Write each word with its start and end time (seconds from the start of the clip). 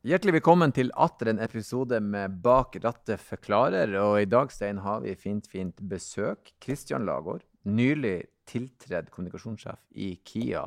Hjertelig 0.00 0.32
velkommen 0.38 0.72
til 0.72 0.88
atter 0.96 1.28
en 1.34 1.40
episode 1.44 1.98
med 2.00 2.38
Bak 2.40 2.78
rattet 2.80 3.20
forklarer. 3.20 3.90
Og 4.00 4.22
i 4.22 4.28
dag, 4.28 4.48
Stein, 4.52 4.78
har 4.80 5.02
vi 5.04 5.12
fint, 5.18 5.44
fint 5.50 5.76
besøk. 5.90 6.54
Kristian 6.62 7.04
Lagård, 7.04 7.42
nylig 7.68 8.22
tiltredd 8.48 9.10
kommunikasjonssjef 9.12 9.82
i 10.00 10.14
Kia. 10.24 10.62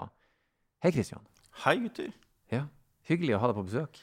Hei, 0.86 0.92
Kristian. 0.94 1.26
Hei, 1.64 1.80
gutter. 1.82 2.14
Ja, 2.54 2.68
Hyggelig 3.10 3.34
å 3.36 3.40
ha 3.42 3.50
deg 3.50 3.58
på 3.58 3.66
besøk. 3.68 3.98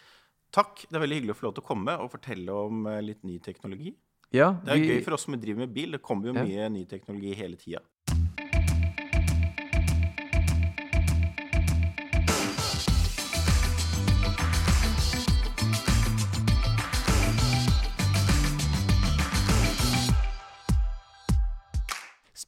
Takk. 0.53 0.82
Det 0.91 0.98
er 0.98 1.01
veldig 1.07 1.21
hyggelig 1.21 1.33
å 1.33 1.39
få 1.39 1.47
lov 1.47 1.55
til 1.57 1.62
å 1.62 1.69
komme 1.71 1.95
og 2.03 2.11
fortelle 2.12 2.57
om 2.67 2.83
eh, 2.91 2.99
litt 3.07 3.23
ny 3.25 3.39
teknologi. 3.41 3.95
Ja, 4.35 4.51
Det 4.67 4.75
er 4.75 4.83
gøy 4.83 4.99
for 5.07 5.15
oss 5.17 5.25
som 5.25 5.39
driver 5.41 5.62
med 5.62 5.73
bil. 5.75 5.95
Det 5.95 6.03
kommer 6.05 6.29
jo 6.29 6.35
Ja. 6.35 6.43
mye 6.45 6.67
ny 6.75 6.83
teknologi 6.91 7.33
hele 7.39 7.57
tida. 7.57 7.81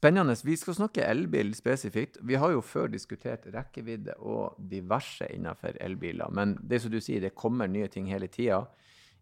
Spennende. 0.03 0.35
Vi 0.43 0.57
skal 0.59 0.75
snakke 0.75 1.05
elbil 1.07 1.53
spesifikt. 1.55 2.17
Vi 2.27 2.35
har 2.35 2.51
jo 2.51 2.59
før 2.59 2.89
diskutert 2.91 3.45
rekkevidde 3.53 4.17
og 4.19 4.57
diverse 4.59 5.29
innenfor 5.31 5.77
elbiler. 5.79 6.27
Men 6.27 6.57
det 6.59 6.81
som 6.83 6.91
du 6.91 6.97
sier, 6.99 7.23
det 7.23 7.37
kommer 7.39 7.69
nye 7.71 7.87
ting 7.87 8.09
hele 8.11 8.27
tida. 8.27 8.65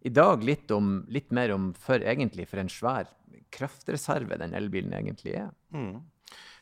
I 0.01 0.09
dag 0.09 0.41
litt, 0.41 0.71
om, 0.73 1.03
litt 1.05 1.29
mer 1.29 1.53
om 1.53 1.67
for 1.77 2.01
egentlig 2.01 2.47
for 2.49 2.63
en 2.63 2.73
svær 2.73 3.11
kraftreserve 3.53 4.39
den 4.41 4.57
elbilen 4.57 4.95
egentlig 4.97 5.35
er. 5.43 5.51
Mm. 5.69 6.01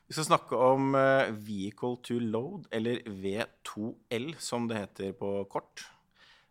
Vi 0.09 0.17
skal 0.17 0.27
snakke 0.33 0.59
om 0.67 0.99
eh, 0.99 1.31
Vehicle 1.31 1.95
to 2.03 2.19
Load, 2.19 2.67
eller 2.75 2.99
V2L 3.07 4.33
som 4.35 4.67
det 4.67 4.81
heter 4.81 5.15
på 5.15 5.31
kort. 5.47 5.85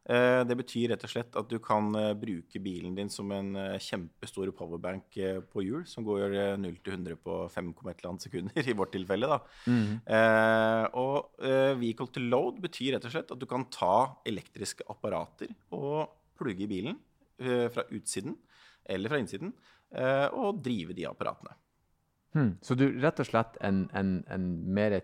Eh, 0.08 0.42
Det 0.48 0.56
betyr 0.56 0.88
rett 0.94 1.02
og 1.04 1.10
slett 1.12 1.36
at 1.36 1.48
du 1.50 1.58
kan 1.60 1.90
eh, 1.94 2.14
bruke 2.16 2.60
bilen 2.64 2.94
din 2.96 3.10
som 3.12 3.28
en 3.36 3.50
eh, 3.60 3.78
kjempestor 3.78 4.48
powerbank 4.56 5.18
på 5.52 5.64
hjul, 5.66 5.82
som 5.86 6.06
går 6.06 6.32
eh, 6.32 6.54
0 6.56 6.78
til 6.80 6.94
100 6.96 7.18
på 7.20 7.36
5,1 7.52 8.22
sekunder, 8.24 8.62
i 8.72 8.76
vårt 8.78 8.94
tilfelle. 8.96 9.28
da. 9.28 9.40
Eh, 9.68 10.84
og 10.96 11.44
eh, 11.44 11.74
vehicle 11.76 12.08
to 12.14 12.20
load 12.24 12.62
betyr 12.64 12.94
rett 12.96 13.04
og 13.04 13.12
slett 13.12 13.34
at 13.36 13.38
du 13.42 13.46
kan 13.50 13.66
ta 13.74 14.14
elektriske 14.28 14.86
apparater 14.88 15.52
og 15.76 16.08
plugge 16.40 16.64
i 16.64 16.70
bilen 16.70 16.96
eh, 17.42 17.68
fra 17.74 17.84
utsiden 17.92 18.36
eller 18.88 19.12
fra 19.12 19.18
innsiden, 19.20 19.50
eh, 19.92 20.26
og 20.32 20.62
drive 20.64 20.94
de 20.96 21.04
apparatene. 21.04 21.52
Hmm. 22.32 22.54
Så 22.64 22.72
du 22.78 22.86
rett 23.02 23.20
og 23.20 23.26
slett 23.28 23.58
en, 23.64 23.82
en, 23.96 24.22
en 24.32 24.46
mer, 24.72 24.94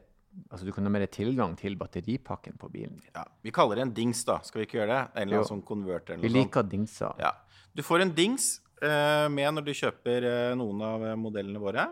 altså 0.51 0.67
du 0.67 0.73
kan 0.73 0.85
ha 0.85 0.91
mer 0.91 1.07
tilgang 1.07 1.57
til 1.57 1.77
batteripakken 1.81 2.57
på 2.59 2.69
bilen 2.73 2.99
din. 3.01 3.11
Ja, 3.15 3.25
vi 3.43 3.51
kaller 3.55 3.77
det 3.77 3.83
en 3.89 3.95
dings, 3.95 4.25
da. 4.25 4.41
Skal 4.43 4.61
vi 4.63 4.67
ikke 4.69 4.79
gjøre 4.83 4.93
det? 4.95 5.03
En 5.15 5.23
eller 5.29 5.41
annen 5.43 5.51
sånn 5.51 5.63
konverter 5.67 6.15
eller 6.15 6.23
Vi 6.23 6.29
noe 6.33 6.37
sånt. 6.43 6.47
liker 6.55 6.71
dingser. 6.71 7.15
Ja. 7.23 7.33
Du 7.75 7.83
får 7.83 8.03
en 8.05 8.15
dings 8.15 8.61
eh, 8.83 9.29
med 9.29 9.55
når 9.57 9.65
du 9.69 9.73
kjøper 9.75 10.29
eh, 10.31 10.55
noen 10.59 10.83
av 10.83 11.05
eh, 11.11 11.15
modellene 11.19 11.63
våre. 11.63 11.87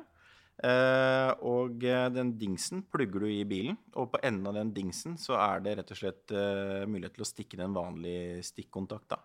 Eh, 0.63 1.31
og 1.49 1.83
eh, 1.89 2.09
den 2.15 2.35
dingsen 2.39 2.85
plugger 2.93 3.25
du 3.25 3.29
i 3.33 3.43
bilen, 3.49 3.79
og 3.99 4.13
på 4.13 4.21
enden 4.23 4.47
av 4.47 4.55
den 4.61 4.71
dingsen 4.77 5.17
så 5.19 5.35
er 5.41 5.63
det 5.65 5.73
rett 5.81 5.91
og 5.91 5.99
slett 5.99 6.31
eh, 6.37 6.85
mulighet 6.87 7.17
til 7.17 7.25
å 7.25 7.29
stikke 7.33 7.57
inn 7.59 7.65
en 7.67 7.75
vanlig 7.75 8.45
stikkontakt. 8.47 9.09
da. 9.11 9.19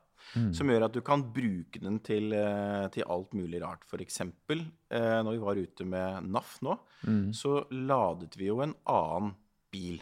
Som 0.53 0.67
gjør 0.69 0.85
at 0.85 0.93
du 0.93 1.01
kan 1.01 1.23
bruke 1.33 1.79
den 1.79 1.99
til, 1.99 2.33
eh, 2.33 2.87
til 2.93 3.03
alt 3.07 3.33
mulig 3.33 3.61
rart. 3.63 3.83
For 3.87 3.97
eksempel, 4.03 4.65
eh, 4.91 5.23
når 5.23 5.31
vi 5.37 5.43
var 5.45 5.55
ute 5.55 5.85
med 5.85 6.27
NAF 6.27 6.59
nå, 6.61 6.77
så 7.33 7.65
ladet 7.71 8.35
vi 8.37 8.49
jo 8.49 8.61
en 8.61 8.75
annen 8.85 9.35
bil 9.71 10.01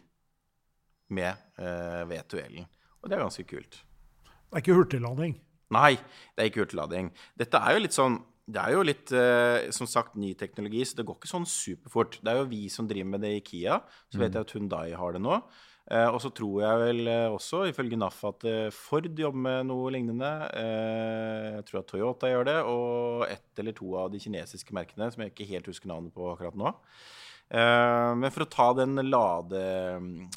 med 1.09 1.35
eh, 1.59 2.03
V2L-en. 2.09 2.65
Og 3.03 3.09
det 3.09 3.17
er 3.17 3.21
ganske 3.23 3.45
kult. 3.47 3.83
Det 4.25 4.57
er 4.57 4.63
ikke 4.63 4.77
hurtiglading. 4.79 5.35
Nei, 5.75 5.95
det 5.95 6.41
er 6.41 6.49
ikke 6.49 6.63
hurtiglading. 6.65 7.11
Dette 7.37 7.59
er 7.61 7.73
jo 7.75 7.83
litt 7.85 7.95
sånn 7.97 8.19
Det 8.45 8.61
er 8.61 8.75
jo 8.75 8.83
litt, 8.85 9.11
eh, 9.11 9.71
som 9.73 9.87
sagt, 9.89 10.13
ny 10.21 10.35
teknologi, 10.37 10.83
så 10.85 10.99
det 10.99 11.05
går 11.07 11.15
ikke 11.17 11.29
sånn 11.31 11.47
superfort. 11.49 12.19
Det 12.21 12.29
er 12.29 12.37
jo 12.37 12.49
vi 12.51 12.67
som 12.69 12.85
driver 12.85 13.09
med 13.09 13.21
det 13.25 13.31
i 13.39 13.39
Kia. 13.41 13.79
Så 14.13 14.19
vet 14.21 14.33
jeg 14.37 14.45
at 14.45 14.51
Hundai 14.53 14.91
har 14.93 15.13
det 15.13 15.21
nå. 15.23 15.39
Eh, 15.85 16.07
og 16.09 16.17
så 16.23 16.31
tror 16.33 16.63
jeg 16.63 16.81
vel 16.81 17.09
eh, 17.11 17.27
også, 17.29 17.65
ifølge 17.69 17.97
NAF, 17.99 18.23
at 18.31 18.45
eh, 18.49 18.69
Ford 18.73 19.05
jobber 19.05 19.41
med 19.45 19.67
noe 19.69 19.91
lignende. 19.93 20.31
Jeg 20.49 21.67
tror 21.67 21.83
at 21.83 21.91
Toyota 21.91 22.31
gjør 22.31 22.47
det, 22.49 22.57
og 22.65 23.27
ett 23.29 23.61
eller 23.61 23.75
to 23.77 23.91
av 23.99 24.09
de 24.13 24.21
kinesiske 24.21 24.73
merkene, 24.75 25.11
som 25.13 25.21
jeg 25.21 25.33
ikke 25.33 25.51
helt 25.53 25.69
husker 25.69 25.91
navnet 25.91 26.15
på 26.15 26.31
akkurat 26.31 26.57
nå. 26.57 26.73
Men 27.45 28.25
for 28.33 28.41
å 28.41 28.49
ta 28.49 28.65
den 28.73 28.97
lade, 29.05 29.59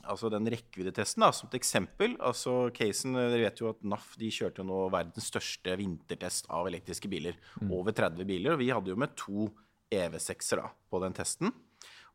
altså 0.05 0.29
den 0.29 0.45
rekkeviddetesten 0.53 1.25
da, 1.25 1.31
som 1.33 1.49
et 1.49 1.57
eksempel 1.57 2.19
altså 2.21 2.67
casen, 2.77 3.17
Dere 3.17 3.47
vet 3.47 3.63
jo 3.63 3.71
at 3.71 3.81
NAF 3.81 4.11
de 4.21 4.29
kjørte 4.29 4.61
jo 4.61 4.67
nå 4.69 4.83
verdens 4.93 5.31
største 5.33 5.79
vintertest 5.81 6.51
av 6.53 6.69
elektriske 6.69 7.09
biler. 7.09 7.39
Over 7.65 7.97
30 7.97 8.29
biler. 8.29 8.53
Og 8.53 8.61
vi 8.61 8.69
hadde 8.69 8.93
jo 8.93 9.01
med 9.01 9.17
to 9.17 9.49
EV6-er 9.89 10.61
da, 10.61 10.69
på 10.93 11.01
den 11.01 11.17
testen. 11.17 11.57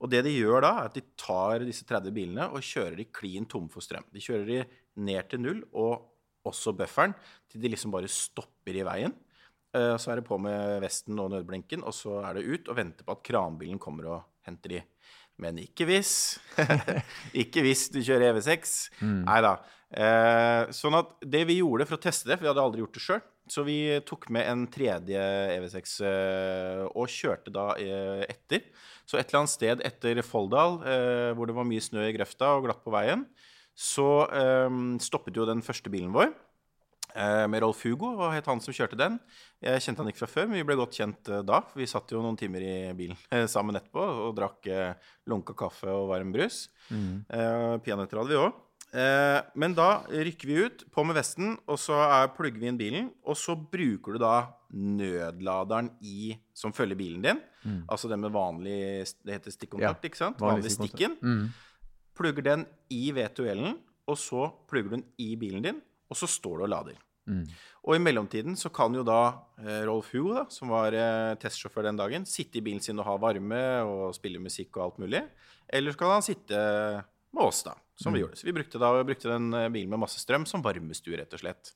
Og 0.02 0.10
det 0.12 0.24
de 0.26 0.34
gjør 0.36 0.62
da, 0.66 0.72
er 0.82 0.90
at 0.90 0.96
de 0.98 1.04
tar 1.20 1.60
disse 1.68 1.86
30 1.90 2.12
bilene 2.16 2.48
og 2.52 2.64
kjører 2.66 2.98
de 3.00 3.06
klin 3.14 3.46
tomme 3.50 3.70
for 3.72 3.84
strøm. 3.86 4.06
De 4.14 4.20
kjører 4.24 4.46
de 4.50 4.64
ned 5.04 5.30
til 5.32 5.40
null, 5.44 5.62
og 5.74 6.10
også 6.46 6.74
bufferen, 6.76 7.14
til 7.52 7.62
de 7.64 7.70
liksom 7.72 7.94
bare 7.94 8.10
stopper 8.12 8.76
i 8.76 8.84
veien. 8.84 9.14
Eh, 9.74 9.96
Så 9.98 10.12
er 10.12 10.20
det 10.20 10.26
på 10.28 10.38
med 10.42 10.82
vesten 10.84 11.18
og 11.24 11.32
nødblinken, 11.32 11.84
og 11.88 11.94
så 11.96 12.20
er 12.28 12.34
det 12.40 12.48
ut 12.48 12.68
og 12.70 12.76
vente 12.78 13.04
på 13.06 13.16
at 13.16 13.24
kranbilen 13.24 13.80
kommer 13.80 14.10
og 14.12 14.24
henter 14.46 14.70
de. 14.70 14.82
Men 15.40 15.58
ikke 15.58 15.88
hvis. 15.90 16.38
ikke 17.42 17.64
hvis 17.66 17.88
du 17.94 18.02
kjører 18.04 18.34
EV6. 18.34 18.76
Nei 19.26 19.40
da. 19.42 19.56
Eh, 19.94 20.72
sånn 20.76 20.98
at 21.00 21.16
det 21.26 21.46
vi 21.50 21.60
gjorde 21.62 21.88
for 21.90 21.98
å 21.98 22.04
teste 22.04 22.28
det, 22.30 22.38
for 22.38 22.46
vi 22.46 22.52
hadde 22.52 22.62
aldri 22.66 22.84
gjort 22.84 22.94
det 23.00 23.02
sjøl, 23.06 23.24
så 23.52 23.64
vi 23.68 23.78
tok 24.08 24.30
med 24.32 24.48
en 24.48 24.64
tredje 24.72 25.20
EV6 25.58 25.98
eh, 26.08 26.84
og 26.88 27.12
kjørte 27.12 27.52
da 27.52 27.74
eh, 27.82 28.24
etter. 28.32 28.64
Så 29.04 29.20
et 29.20 29.28
eller 29.28 29.44
annet 29.44 29.54
sted 29.54 29.84
etter 29.84 30.22
Folldal, 30.24 30.80
eh, 30.88 31.32
hvor 31.36 31.50
det 31.50 31.58
var 31.58 31.68
mye 31.68 31.84
snø 31.84 32.06
i 32.08 32.16
grøfta 32.16 32.54
og 32.56 32.70
glatt 32.70 32.84
på 32.86 32.94
veien, 32.94 33.28
så 33.74 34.06
stoppet 35.02 35.34
jo 35.34 35.48
den 35.50 35.64
første 35.66 35.90
bilen 35.90 36.12
vår. 36.14 36.30
Med 37.50 37.62
Rolf 37.62 37.80
Hugo, 37.86 38.12
var 38.20 38.36
het 38.36 38.46
han 38.50 38.62
som 38.62 38.74
kjørte 38.74 38.98
den. 38.98 39.16
Jeg 39.66 39.82
kjente 39.82 40.02
han 40.02 40.12
ikke 40.12 40.22
fra 40.22 40.30
før, 40.30 40.46
men 40.50 40.60
vi 40.60 40.66
ble 40.70 40.78
godt 40.78 40.94
kjent 40.98 41.32
da. 41.46 41.60
Vi 41.74 41.88
satt 41.90 42.14
jo 42.14 42.22
noen 42.22 42.38
timer 42.38 42.62
i 42.62 42.76
bilen 42.98 43.18
sammen 43.50 43.78
etterpå 43.78 44.06
og 44.28 44.38
drakk 44.38 44.70
lunka 45.30 45.58
kaffe 45.58 45.90
og 45.90 46.12
varm 46.14 46.30
brus. 46.34 46.68
Mm. 46.94 47.26
Peanøtter 47.82 48.22
hadde 48.22 48.34
vi 48.36 48.42
òg. 48.44 48.62
Eh, 48.94 49.40
men 49.58 49.74
da 49.74 50.04
rykker 50.06 50.46
vi 50.50 50.58
ut, 50.68 50.84
på 50.94 51.04
med 51.08 51.18
vesten, 51.18 51.56
og 51.66 51.80
så 51.82 51.98
er, 52.06 52.28
plugger 52.36 52.62
vi 52.62 52.68
inn 52.70 52.78
bilen. 52.78 53.08
Og 53.26 53.38
så 53.40 53.56
bruker 53.58 54.14
du 54.18 54.22
da 54.22 54.36
nødladeren 54.74 55.92
i, 56.06 56.34
som 56.58 56.74
følger 56.76 56.98
bilen 57.00 57.24
din. 57.26 57.42
Altså 57.88 58.10
den 58.12 58.20
med 58.20 58.34
vanlig 58.36 59.06
Det 59.24 59.38
heter 59.38 59.54
stikkontakt, 59.56 60.04
Ja, 60.04 60.10
ikke 60.10 60.20
sant? 60.20 60.38
vanlig 60.42 60.66
Vanlig 60.68 60.72
stikken. 60.76 61.16
stikken. 61.18 61.54
Plugger 62.14 62.44
den 62.46 62.66
i 62.94 63.12
V2L-en, 63.16 63.78
og 64.08 64.18
så 64.20 64.52
plugger 64.70 64.90
du 64.92 64.96
den 64.98 65.06
i 65.18 65.36
bilen 65.40 65.64
din, 65.64 65.82
og 66.12 66.18
så 66.20 66.28
står 66.30 66.58
du 66.60 66.64
og 66.68 66.70
lader. 66.70 67.00
Og 67.88 67.96
i 67.96 68.00
mellomtiden 68.04 68.58
så 68.60 68.68
kan 68.70 68.94
jo 68.94 69.02
da 69.08 69.34
eh, 69.64 69.86
Rolf 69.88 70.10
Hugo, 70.12 70.34
da, 70.36 70.44
som 70.52 70.68
var 70.70 70.92
eh, 70.92 71.36
testsjåfør 71.40 71.88
den 71.88 71.96
dagen, 72.00 72.26
sitte 72.28 72.60
i 72.60 72.62
bilen 72.66 72.82
sin 72.84 73.00
og 73.00 73.06
ha 73.08 73.16
varme 73.18 73.62
og 73.88 74.14
spille 74.16 74.40
musikk 74.44 74.76
og 74.78 74.84
alt 74.90 75.00
mulig. 75.00 75.24
Eller 75.72 75.92
så 75.96 75.98
kan 76.04 76.12
han 76.18 76.26
sitte 76.26 76.60
med 77.34 77.48
oss, 77.50 77.64
da, 77.66 77.74
som 78.00 78.14
vi 78.14 78.22
gjorde. 78.24 78.38
Så 78.40 78.48
vi 78.48 78.54
brukte, 78.56 78.82
da, 78.82 78.92
vi 79.00 79.08
brukte 79.12 79.32
den 79.32 79.50
eh, 79.58 79.72
bilen 79.74 79.92
med 79.94 80.04
masse 80.06 80.22
strøm 80.22 80.46
som 80.50 80.64
varmestue, 80.66 81.18
rett 81.20 81.34
og 81.34 81.42
slett. 81.42 81.74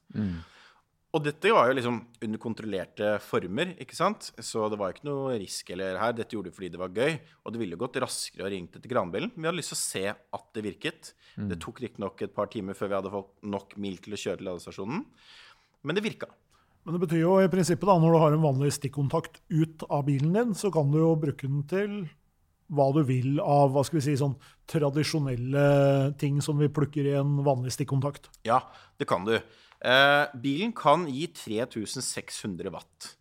Og 1.15 1.23
dette 1.23 1.49
var 1.55 1.69
jo 1.69 1.77
liksom 1.77 1.97
under 2.27 2.41
kontrollerte 2.43 3.13
former, 3.23 3.71
ikke 3.81 3.95
sant? 3.95 4.27
Så 4.43 4.65
det 4.69 4.77
var 4.77 4.91
ikke 4.93 5.07
noe 5.07 5.37
risk 5.39 5.69
eller 5.73 5.97
her. 5.97 6.11
Dette 6.13 6.35
gjorde 6.35 6.51
vi 6.51 6.57
fordi 6.57 6.69
det 6.73 6.81
var 6.81 6.91
gøy, 6.93 7.15
og 7.41 7.53
det 7.55 7.61
ville 7.61 7.79
gått 7.79 7.97
raskere 8.03 8.45
å 8.45 8.51
ringe 8.51 8.69
etter 8.75 8.91
granbilen. 8.91 9.31
Vi 9.33 9.47
hadde 9.47 9.57
lyst 9.57 9.71
til 9.73 9.79
å 9.79 9.85
se 9.85 10.03
at 10.11 10.49
det 10.53 10.65
virket. 10.67 11.13
Det 11.37 11.57
tok 11.63 11.79
riktignok 11.81 12.21
et 12.25 12.35
par 12.35 12.51
timer 12.53 12.77
før 12.77 12.91
vi 12.91 12.97
hadde 12.99 13.13
fått 13.13 13.31
nok 13.55 13.77
mil 13.81 13.97
til 14.03 14.17
å 14.17 14.19
kjøre 14.19 14.41
til 14.41 14.49
ladestasjonen, 14.51 15.07
men 15.87 15.97
det 15.97 16.03
virka. 16.05 16.29
Men 16.87 16.95
det 16.95 17.01
betyr 17.03 17.19
jo 17.19 17.33
i 17.43 17.49
prinsippet 17.51 17.87
da, 17.89 17.97
når 17.99 18.13
du 18.13 18.19
har 18.21 18.35
en 18.35 18.45
vanlig 18.45 18.69
stikkontakt 18.77 19.41
ut 19.51 19.83
av 19.91 20.05
bilen 20.07 20.35
din, 20.35 20.53
så 20.55 20.71
kan 20.71 20.91
du 20.91 21.01
jo 21.01 21.09
bruke 21.19 21.47
den 21.47 21.65
til 21.67 21.97
hva 22.73 22.87
du 22.95 23.01
vil 23.07 23.37
av 23.39 23.71
hva 23.73 23.83
skal 23.87 23.99
vi 23.99 24.05
si, 24.09 24.17
sånn 24.19 24.35
tradisjonelle 24.67 25.67
ting 26.19 26.41
som 26.43 26.59
vi 26.59 26.67
plukker 26.71 27.07
i 27.07 27.15
en 27.19 27.39
vanlig 27.45 27.73
stikkontakt. 27.75 28.27
Ja, 28.47 28.61
det 28.99 29.07
kan 29.09 29.27
du. 29.27 29.37
Eh, 29.37 30.25
bilen 30.41 30.73
kan 30.75 31.05
gi 31.11 31.27
3600 31.31 32.73
watt. 32.73 33.13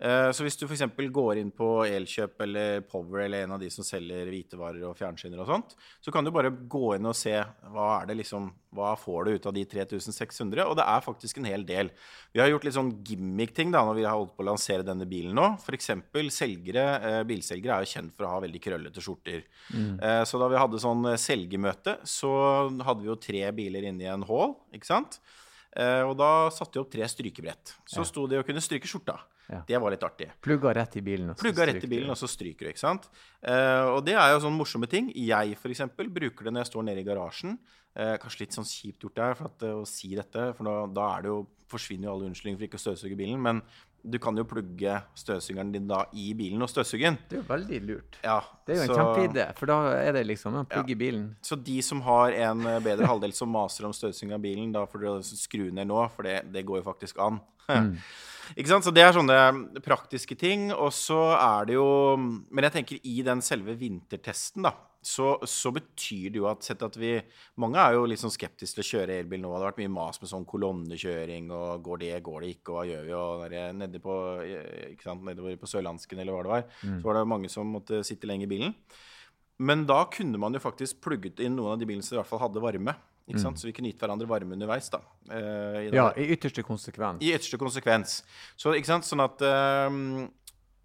Eh, 0.00 0.30
så 0.32 0.44
hvis 0.46 0.56
du 0.56 0.64
f.eks. 0.64 0.86
går 1.12 1.40
inn 1.42 1.50
på 1.52 1.68
Elkjøp 1.84 2.40
eller 2.46 2.80
Power 2.88 3.26
eller 3.26 3.44
en 3.44 3.56
av 3.56 3.60
de 3.60 3.68
som 3.72 3.84
selger 3.84 4.30
hvitevarer 4.32 4.86
og 4.88 4.96
fjernsyner 4.96 5.42
og 5.42 5.50
sånt, 5.50 5.74
så 6.00 6.14
kan 6.14 6.24
du 6.24 6.32
bare 6.32 6.52
gå 6.52 6.94
inn 6.96 7.08
og 7.10 7.16
se 7.18 7.34
hva 7.72 7.88
er 7.98 8.08
det 8.08 8.16
liksom, 8.22 8.46
hva 8.76 8.94
får 8.96 9.26
du 9.26 9.32
ut 9.34 9.48
av 9.50 9.56
de 9.56 9.64
3600, 9.68 10.62
og 10.64 10.78
det 10.78 10.86
er 10.88 11.04
faktisk 11.04 11.40
en 11.40 11.48
hel 11.50 11.66
del. 11.68 11.90
Vi 12.32 12.40
har 12.40 12.48
gjort 12.48 12.64
litt 12.68 12.76
sånn 12.78 12.94
gimmick-ting 13.04 13.74
da, 13.74 13.82
når 13.84 13.98
vi 13.98 14.06
har 14.08 14.16
holdt 14.16 14.32
på 14.38 14.46
å 14.46 14.48
lansere 14.48 14.86
denne 14.86 15.08
bilen 15.10 15.36
nå. 15.36 15.50
Eksempel 15.80 16.32
selgere, 16.34 16.86
eh, 17.00 17.18
bilselgere 17.28 17.76
er 17.76 17.84
jo 17.84 17.92
kjent 17.92 18.16
for 18.16 18.28
å 18.28 18.32
ha 18.36 18.40
veldig 18.46 18.62
krøllete 18.62 19.04
skjorter. 19.04 19.44
Mm. 19.70 20.00
så 20.26 20.38
da 20.40 20.46
vi 20.50 20.58
hadde 20.58 20.80
sånn 20.82 21.04
eh, 21.12 21.18
selgermøte, 21.20 21.98
så 22.08 22.30
hadde 22.84 23.04
vi 23.04 23.10
jo 23.10 23.20
tre 23.20 23.44
biler 23.54 23.86
inne 23.90 24.06
i 24.06 24.10
en 24.10 24.24
hall, 24.26 24.56
ikke 24.74 24.88
sant? 24.88 25.20
Eh, 25.76 26.02
og 26.02 26.16
da 26.18 26.50
satte 26.54 26.74
de 26.74 26.82
opp 26.82 26.90
tre 26.90 27.06
strykebrett. 27.06 27.76
Så 27.88 28.04
sto 28.08 28.26
de 28.30 28.40
og 28.40 28.46
kunne 28.48 28.62
stryke 28.64 28.90
skjorta. 28.90 29.20
Ja. 29.50 29.60
Det 29.66 29.78
var 29.82 29.90
litt 29.90 30.04
artig. 30.06 30.28
Plugga 30.44 30.72
rett 30.78 30.96
i 31.00 31.02
bilen. 31.02 31.32
og 31.32 31.38
så 31.38 31.42
Plugga 31.42 31.66
rett 31.66 31.82
i 31.82 31.90
bilen, 31.90 32.10
og 32.12 32.18
så 32.18 32.28
stryker 32.30 32.68
du, 32.68 32.70
ikke 32.70 32.82
sant. 32.82 33.08
Uh, 33.42 33.96
og 33.96 34.04
det 34.06 34.14
er 34.14 34.34
jo 34.34 34.42
sånne 34.44 34.60
morsomme 34.60 34.86
ting. 34.90 35.10
Jeg 35.10 35.56
for 35.58 35.74
eksempel 35.74 36.10
bruker 36.12 36.46
det 36.46 36.54
når 36.54 36.64
jeg 36.64 36.70
står 36.70 36.86
nede 36.86 37.02
i 37.02 37.06
garasjen. 37.08 37.56
Uh, 37.98 38.14
kanskje 38.22 38.44
litt 38.44 38.54
sånn 38.54 38.68
kjipt 38.68 39.02
gjort 39.02 39.18
der 39.18 39.34
for 39.38 39.50
at, 39.50 39.64
uh, 39.66 39.80
å 39.82 39.88
si 39.88 40.12
dette, 40.14 40.52
for 40.54 40.70
da, 40.70 40.76
da 40.94 41.08
det 41.24 41.32
jo, 41.32 41.40
forsvinner 41.70 42.06
jo 42.06 42.14
alle 42.14 42.30
unnskyldninger 42.30 42.60
for 42.60 42.68
ikke 42.68 42.78
å 42.78 42.84
støvsuge 42.84 43.18
bilen. 43.18 43.42
Men 43.42 43.64
du 44.02 44.18
kan 44.22 44.36
jo 44.38 44.44
plugge 44.48 44.94
støvsugeren 45.18 45.72
din 45.74 45.88
da 45.90 46.04
i 46.16 46.30
bilen 46.38 46.62
og 46.62 46.70
støvsuge 46.72 47.04
den. 47.08 47.18
Det 47.28 47.38
er 47.38 47.42
jo 47.42 47.48
veldig 47.50 47.80
lurt. 47.88 48.18
Ja, 48.24 48.38
Det 48.66 48.74
er 48.74 48.80
jo 48.80 48.86
en 48.86 48.96
kjempeidé, 48.98 49.46
for 49.58 49.70
da 49.70 49.78
er 49.98 50.16
det 50.16 50.24
liksom 50.28 50.56
en 50.56 50.68
plugg 50.70 50.90
i 50.90 50.98
bilen. 50.98 51.28
Så 51.44 51.58
de 51.60 51.78
som 51.84 52.00
har 52.06 52.32
en 52.48 52.66
eh, 52.66 52.80
bedre 52.84 53.08
halvdel 53.10 53.34
som 53.36 53.52
maser 53.52 53.88
om 53.88 53.94
støvsuging 53.96 54.34
av 54.36 54.42
bilen, 54.44 54.72
da 54.72 54.86
får 54.88 55.04
dere 55.04 55.22
skru 55.28 55.68
ned 55.70 55.90
nå, 55.90 56.02
for 56.14 56.28
det, 56.28 56.40
det 56.52 56.64
går 56.68 56.80
jo 56.80 56.88
faktisk 56.90 57.20
an. 57.22 57.40
Ikke 58.58 58.70
sant? 58.72 58.82
Så 58.86 58.90
det 58.94 59.04
er 59.04 59.14
sånne 59.14 59.80
praktiske 59.84 60.34
ting. 60.38 60.70
Og 60.74 60.90
så 60.94 61.18
er 61.36 61.68
det 61.68 61.76
jo 61.76 62.16
Men 62.18 62.66
jeg 62.66 62.74
tenker 62.80 63.04
i 63.06 63.20
den 63.26 63.42
selve 63.46 63.76
vintertesten, 63.78 64.66
da, 64.66 64.74
så, 65.00 65.38
så 65.48 65.70
betyr 65.72 66.28
det 66.32 66.40
jo 66.42 66.48
at 66.50 66.66
sett 66.66 66.82
at 66.84 66.96
vi 67.00 67.14
Mange 67.60 67.80
er 67.80 67.94
jo 67.96 68.02
litt 68.08 68.20
sånn 68.20 68.32
skeptiske 68.34 68.76
til 68.76 68.84
å 68.84 68.88
kjøre 68.90 69.16
elbil 69.22 69.40
nå. 69.40 69.52
Det 69.54 69.60
har 69.62 69.70
vært 69.70 69.80
mye 69.80 69.92
mas 69.94 70.20
med 70.20 70.32
sånn 70.32 70.44
kolonnekjøring 70.48 71.48
og 71.56 71.84
går 71.86 72.02
det, 72.02 72.10
går 72.26 72.44
det 72.44 72.50
ikke, 72.56 72.72
og 72.72 72.76
hva 72.78 72.86
gjør 72.90 73.06
vi? 73.06 73.14
Og 73.16 73.44
der, 73.54 73.76
nede 73.80 74.02
på, 74.04 74.16
ikke 74.92 75.08
sant, 75.08 75.24
nedover 75.28 75.56
på 75.60 75.70
Sørlandsken 75.70 76.20
eller 76.20 76.36
hva 76.36 76.42
det 76.44 76.52
var, 76.52 76.66
så 76.84 77.00
var 77.08 77.20
det 77.20 77.30
mange 77.32 77.52
som 77.52 77.72
måtte 77.78 78.02
sitte 78.06 78.28
lenge 78.28 78.48
i 78.48 78.52
bilen. 78.52 78.76
Men 79.60 79.84
da 79.88 80.02
kunne 80.12 80.40
man 80.40 80.56
jo 80.56 80.62
faktisk 80.62 81.02
plugget 81.04 81.40
inn 81.44 81.56
noen 81.56 81.74
av 81.74 81.80
de 81.80 81.88
bilene 81.88 82.04
som 82.04 82.16
i 82.16 82.20
hvert 82.20 82.30
fall 82.30 82.44
hadde 82.46 82.62
varme. 82.64 82.96
Ikke 83.30 83.42
sant? 83.44 83.60
Så 83.60 83.68
vi 83.68 83.74
kunne 83.76 83.90
gitt 83.92 84.00
hverandre 84.02 84.26
varme 84.28 84.56
underveis. 84.56 84.88
da. 84.90 85.00
Uh, 85.30 85.78
i 85.84 85.90
Ja, 85.94 86.08
i 86.18 86.26
ytterste 86.34 86.64
konsekvens. 86.66 87.22
I 87.22 87.34
ytterste 87.36 87.60
konsekvens. 87.60 88.16
Så, 88.58 88.74
ikke 88.74 88.90
sant? 88.90 89.06
Sånn 89.06 89.22
at 89.22 89.44
ehm, 89.46 90.30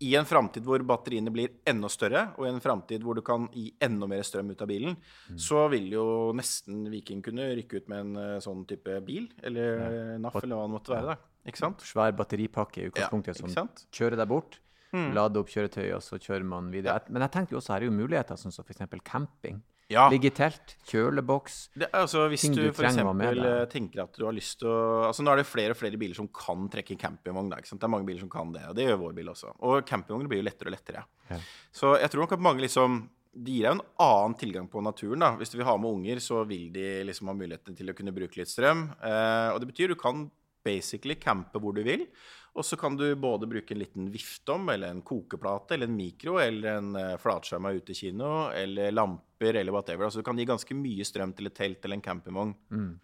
i 0.05 0.13
en 0.19 0.27
framtid 0.29 0.65
hvor 0.67 0.81
batteriene 0.87 1.31
blir 1.33 1.55
enda 1.67 1.89
større, 1.91 2.27
og 2.37 2.45
i 2.45 2.51
en 2.53 2.61
framtid 2.63 3.03
hvor 3.05 3.17
du 3.17 3.23
kan 3.25 3.47
gi 3.53 3.67
enda 3.83 4.07
mer 4.11 4.21
strøm 4.27 4.51
ut 4.53 4.61
av 4.61 4.69
bilen, 4.69 4.97
så 5.39 5.65
vil 5.73 5.87
jo 5.95 6.05
nesten 6.37 6.85
Viking 6.93 7.23
kunne 7.25 7.47
rykke 7.57 7.81
ut 7.81 7.89
med 7.91 8.03
en 8.05 8.19
eh, 8.21 8.35
sånn 8.45 8.65
type 8.69 8.99
bil, 9.07 9.29
eller 9.43 10.15
NAF, 10.21 10.37
eller 10.43 10.59
hva 10.59 10.67
det 10.69 10.75
måtte 10.77 10.93
være. 10.95 11.15
da. 11.15 11.31
Ikke 11.49 11.61
sant? 11.61 11.83
Svær 11.85 12.13
batteripakke 12.17 12.81
i 12.81 12.85
Ja, 12.87 12.91
utgangspunktet 12.93 13.41
ja, 13.43 13.49
som 13.53 13.69
kjører 13.93 14.17
deg 14.21 14.29
bort. 14.31 14.59
Lade 14.95 15.41
opp 15.41 15.49
kjøretøyet, 15.51 15.91
og 15.97 16.03
så 16.05 16.15
kjører 16.23 16.45
man 16.47 16.69
videre. 16.71 17.01
Men 17.11 17.25
jeg 17.25 17.33
tenker 17.33 17.51
jo 17.51 17.59
også 17.59 17.73
her 17.73 17.83
er 17.83 17.89
jo 17.89 17.95
muligheter, 17.97 18.37
sånn 18.39 18.53
som 18.55 18.63
f.eks. 18.63 18.79
camping. 19.03 19.57
Ja. 19.91 20.07
Ligge 20.09 20.31
i 20.31 20.33
telt, 20.33 20.75
kjøleboks. 20.89 21.57
Det 21.77 21.91
altså 21.93 22.23
Hvis 22.31 22.47
du 22.49 22.57
du 22.57 22.69
eksempel 22.69 23.43
eh, 23.45 23.65
tenker 23.69 24.05
at 24.07 24.15
du 24.17 24.23
har 24.25 24.33
lyst 24.33 24.57
til 24.63 24.71
å 24.71 24.79
altså 25.11 25.21
Nå 25.21 25.33
er 25.33 25.43
det 25.43 25.45
flere 25.45 25.75
og 25.75 25.77
flere 25.77 25.99
biler 26.01 26.17
som 26.17 26.29
kan 26.33 26.65
trekke 26.73 26.95
en 26.95 27.01
campingvogn. 27.03 27.51
Det 27.53 27.77
er 27.77 27.91
mange 27.93 28.07
biler 28.07 28.23
som 28.23 28.31
kan 28.33 28.53
det, 28.55 28.63
og 28.69 28.77
det 28.77 28.87
gjør 28.87 29.03
vår 29.03 29.13
bil 29.19 29.29
også. 29.35 29.53
Og 29.67 29.85
campingvogner 29.85 30.31
blir 30.31 30.41
jo 30.41 30.47
lettere 30.47 30.71
og 30.71 30.75
lettere. 30.77 31.05
Ja. 31.29 31.37
Så 31.75 31.93
jeg 32.01 32.09
tror 32.13 32.25
nok 32.25 32.33
at 32.37 32.47
mange 32.47 32.65
liksom 32.65 33.03
det 33.35 33.51
gir 33.51 33.65
deg 33.67 33.75
en 33.75 33.83
annen 33.99 34.37
tilgang 34.39 34.67
på 34.71 34.81
naturen. 34.81 35.19
da. 35.19 35.33
Hvis 35.35 35.51
du 35.51 35.57
vil 35.59 35.67
ha 35.67 35.75
med 35.75 35.91
unger, 35.91 36.21
så 36.23 36.45
vil 36.47 36.69
de 36.71 37.03
liksom 37.03 37.27
ha 37.27 37.35
muligheten 37.35 37.75
til 37.75 37.91
å 37.91 37.95
kunne 37.97 38.13
bruke 38.15 38.39
litt 38.39 38.51
strøm. 38.51 38.87
Eh, 38.95 39.49
og 39.51 39.59
det 39.59 39.69
betyr 39.73 39.91
du 39.91 39.99
kan 39.99 40.29
basically 40.65 41.17
campe 41.19 41.59
hvor 41.61 41.75
du 41.75 41.83
vil. 41.85 42.07
Og 42.55 42.63
så 42.63 42.77
kan 42.79 42.95
du 42.95 43.03
både 43.19 43.49
bruke 43.51 43.75
en 43.75 43.81
liten 43.83 44.09
viftom, 44.13 44.69
eller 44.71 44.93
en 44.95 45.01
kokeplate, 45.03 45.75
eller 45.75 45.89
en 45.91 45.97
mikro, 45.97 46.37
eller 46.39 46.77
en 46.79 46.93
flatskjømme 47.19 47.73
ute 47.75 47.91
i 47.91 47.95
utekino, 47.97 48.29
eller 48.55 48.91
lamper, 48.95 49.57
eller 49.59 49.73
whatever. 49.75 50.05
Altså 50.07 50.21
du 50.21 50.23
kan 50.23 50.37
gi 50.39 50.45
ganske 50.47 50.75
mye 50.79 51.03
strøm 51.05 51.33
til 51.35 51.49
et 51.49 51.55
telt 51.57 51.83
eller 51.83 51.97
en 51.99 52.01
campingvogn 52.05 52.53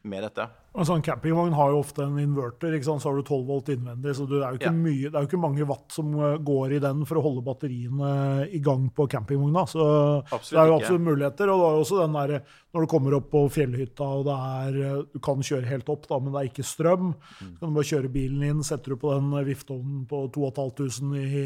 med 0.08 0.24
dette. 0.24 0.46
En 0.72 0.88
sånn 0.88 1.04
campingvogn 1.04 1.52
har 1.58 1.74
jo 1.74 1.82
ofte 1.84 2.06
en 2.06 2.16
inverter, 2.22 2.72
ikke 2.78 2.88
sant? 2.88 3.04
så 3.04 3.10
har 3.12 3.18
du 3.20 3.26
12 3.28 3.42
volt 3.50 3.68
innvendig. 3.74 4.14
Så 4.16 4.24
det 4.30 4.40
er, 4.40 4.54
jo 4.56 4.62
ikke 4.62 4.72
Ja. 4.72 4.72
mye, 4.72 5.10
det 5.12 5.16
er 5.20 5.26
jo 5.26 5.28
ikke 5.28 5.42
mange 5.44 5.68
watt 5.68 5.92
som 5.92 6.14
eh, 6.16 6.38
går 6.40 6.78
i 6.78 6.80
den 6.80 7.04
for 7.06 7.20
å 7.20 7.24
holde 7.26 7.44
batteriene 7.44 8.48
i 8.56 8.62
gang 8.64 8.88
på 8.96 9.10
campingvogna. 9.12 9.66
Så 9.68 9.84
Absolutt 10.32 10.56
det 10.56 10.62
er 10.62 10.68
jo 10.72 10.78
ikke. 10.78 10.86
absolutt 10.86 11.08
muligheter. 11.10 11.52
Og 11.52 11.60
det 11.60 11.68
er 11.68 11.82
også 11.84 12.00
den 12.06 12.16
der, 12.16 12.46
når 12.72 12.82
du 12.88 12.92
kommer 12.96 13.18
opp 13.20 13.28
på 13.36 13.44
fjellhytta 13.52 14.08
og 14.22 14.24
det 14.32 14.38
er, 14.40 14.80
eh, 14.88 15.04
du 15.12 15.20
kan 15.20 15.44
kjøre 15.44 15.68
helt 15.68 15.90
opp, 15.92 16.08
da, 16.08 16.20
men 16.24 16.32
det 16.32 16.40
er 16.46 16.50
ikke 16.54 16.64
strøm, 16.72 17.12
så 17.42 17.60
kan 17.60 17.68
du 17.76 17.76
bare 17.82 17.92
kjøre 17.92 18.14
bilen 18.16 18.48
inn, 18.48 18.64
setter 18.64 18.96
du 18.96 19.02
på 19.04 19.12
den 19.12 19.30
eh, 19.42 19.48
vifteovnen 19.50 20.06
på 20.10 20.24
2500 20.32 21.22
i, 21.22 21.46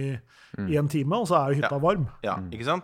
i 0.70 0.78
en 0.80 0.88
time, 0.92 1.18
og 1.24 1.28
så 1.32 1.40
er 1.42 1.54
jo 1.54 1.62
hytta 1.64 1.76
Ja. 1.80 1.84
varm. 1.84 2.08
Ja, 2.24 2.36
ikke 2.52 2.68
sant? 2.68 2.84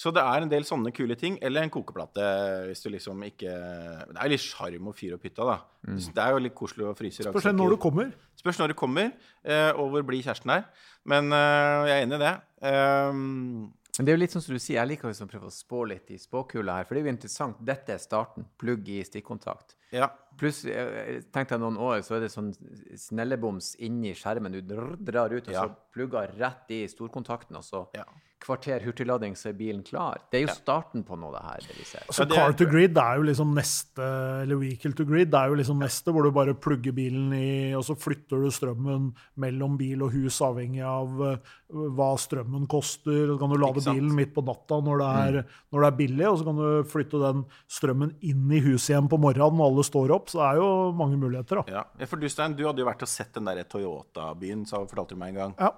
Så 0.00 0.08
det 0.14 0.22
er 0.22 0.40
en 0.40 0.48
del 0.48 0.64
sånne 0.64 0.92
kule 0.96 1.16
ting. 1.18 1.34
Eller 1.44 1.66
en 1.66 1.72
kokeplate, 1.72 2.22
hvis 2.70 2.80
du 2.80 2.88
liksom 2.94 3.20
ikke 3.26 3.50
Det 3.50 4.16
er 4.16 4.28
jo 4.28 4.32
litt 4.32 4.40
sjarm 4.46 4.86
å 4.88 4.94
fyre 4.96 5.18
opp 5.18 5.26
hytta, 5.28 5.44
da. 5.44 5.58
Det 5.90 6.22
er 6.24 6.30
jo 6.32 6.38
litt 6.46 6.54
koselig 6.56 6.86
å 6.88 6.94
fryse 6.96 7.26
Spørs 7.26 7.50
når 7.52 7.74
du 7.74 7.76
kommer. 7.82 8.12
Spørs 8.40 8.60
når 8.62 8.72
du 8.72 8.74
kommer, 8.80 9.12
eh, 9.44 9.72
og 9.74 9.90
hvor 9.92 10.06
blir 10.08 10.22
kjæresten 10.24 10.54
er. 10.54 10.64
Men 11.04 11.28
eh, 11.36 11.90
jeg 11.90 11.96
er 11.98 12.06
enig 12.06 12.16
i 12.16 12.24
det. 12.24 12.32
Um, 12.64 13.72
Men 14.00 14.06
det 14.06 14.12
er 14.14 14.16
jo 14.16 14.20
litt 14.22 14.32
sånn 14.32 14.40
som 14.40 14.54
du 14.56 14.60
sier, 14.64 14.78
jeg 14.78 14.88
liker 14.94 15.10
liksom 15.10 15.28
å 15.28 15.30
prøve 15.30 15.48
å 15.50 15.52
spå 15.52 15.78
litt 15.90 16.08
i 16.08 16.16
spåkula 16.16 16.78
her, 16.78 16.86
for 16.88 16.96
det 16.96 17.02
er 17.02 17.04
jo 17.04 17.12
interessant. 17.12 17.58
Dette 17.68 17.92
er 17.92 17.98
starten. 18.00 18.46
Plugg 18.56 18.88
i 18.88 19.02
stikkontakt. 19.04 19.74
ja. 19.92 20.08
Pluss, 20.40 20.62
tenk 20.64 21.26
tenkte 21.34 21.52
jeg 21.52 21.60
noen 21.60 21.76
år, 21.76 21.98
så 22.00 22.14
er 22.16 22.22
det 22.24 22.30
sånn 22.32 22.48
snelleboms 22.96 23.74
inni 23.84 24.14
skjermen. 24.16 24.54
Du 24.56 24.62
drar 24.64 25.34
ut, 25.34 25.48
og 25.48 25.52
Ja. 25.52 25.66
så 25.66 25.76
plugger 25.92 26.32
rett 26.38 26.70
i 26.72 26.86
storkontakten, 26.88 27.58
og 27.60 27.62
så 27.62 27.88
Ja. 27.92 28.04
Kvarter 28.40 28.80
hurtiglading, 28.86 29.34
så 29.36 29.50
er 29.50 29.56
bilen 29.58 29.82
klar. 29.84 30.18
Det 30.32 30.40
er 30.40 30.46
jo 30.46 30.54
starten 30.56 31.02
på 31.06 31.16
noe, 31.20 31.32
det 31.34 31.42
her. 31.44 31.64
det 31.68 31.76
vi 31.76 31.84
ser. 31.84 32.06
Er- 32.08 32.30
car 32.34 32.54
to 32.56 32.66
grid 32.70 32.96
er 32.98 33.18
jo 33.20 33.26
liksom 33.28 33.54
neste, 33.54 34.06
eller 34.42 34.56
vehicle 34.60 34.92
to 34.96 35.04
grid, 35.04 35.34
er 35.36 35.52
jo 35.52 35.58
liksom 35.60 35.78
neste, 35.82 36.14
hvor 36.14 36.24
du 36.24 36.30
bare 36.34 36.54
plugger 36.56 36.94
bilen 36.96 37.32
i, 37.36 37.72
og 37.76 37.84
så 37.84 37.96
flytter 38.00 38.40
du 38.40 38.48
strømmen 38.50 39.10
mellom 39.36 39.76
bil 39.80 40.02
og 40.06 40.14
hus, 40.16 40.40
avhengig 40.46 40.80
av 40.86 41.20
eh, 41.28 41.52
hva 41.70 42.10
strømmen 42.18 42.64
koster. 42.70 43.26
Så 43.34 43.36
kan 43.42 43.52
du 43.52 43.58
lade 43.60 43.84
bilen 43.84 44.14
midt 44.16 44.32
på 44.34 44.44
natta 44.48 44.80
når 44.80 45.04
det, 45.04 45.10
er, 45.26 45.52
når 45.70 45.84
det 45.84 45.90
er 45.92 45.98
billig, 46.00 46.26
og 46.30 46.40
så 46.40 46.48
kan 46.48 46.62
du 46.62 46.90
flytte 46.90 47.20
den 47.22 47.44
strømmen 47.70 48.16
inn 48.26 48.48
i 48.56 48.62
huset 48.64 48.94
igjen 48.94 49.10
på 49.12 49.20
morgenen 49.20 49.60
når 49.60 49.70
alle 49.74 49.84
står 49.86 50.16
opp. 50.16 50.32
Så 50.32 50.40
det 50.40 50.48
er 50.48 50.62
jo 50.64 50.72
mange 50.96 51.20
muligheter, 51.20 51.60
da. 51.60 51.76
ja. 51.76 51.84
Ja, 52.00 52.06
For 52.08 52.16
du, 52.20 52.26
Stein, 52.32 52.56
du 52.56 52.64
hadde 52.66 52.80
jo 52.82 52.88
vært 52.88 53.02
og 53.04 53.08
sett 53.10 53.34
den 53.36 53.44
der 53.48 53.62
Toyota-byen, 53.68 54.64
så 54.68 54.82
fortalte 54.88 55.14
du 55.16 55.20
meg 55.20 55.34
en 55.34 55.40
gang. 55.44 55.54
Ja. 55.60 55.70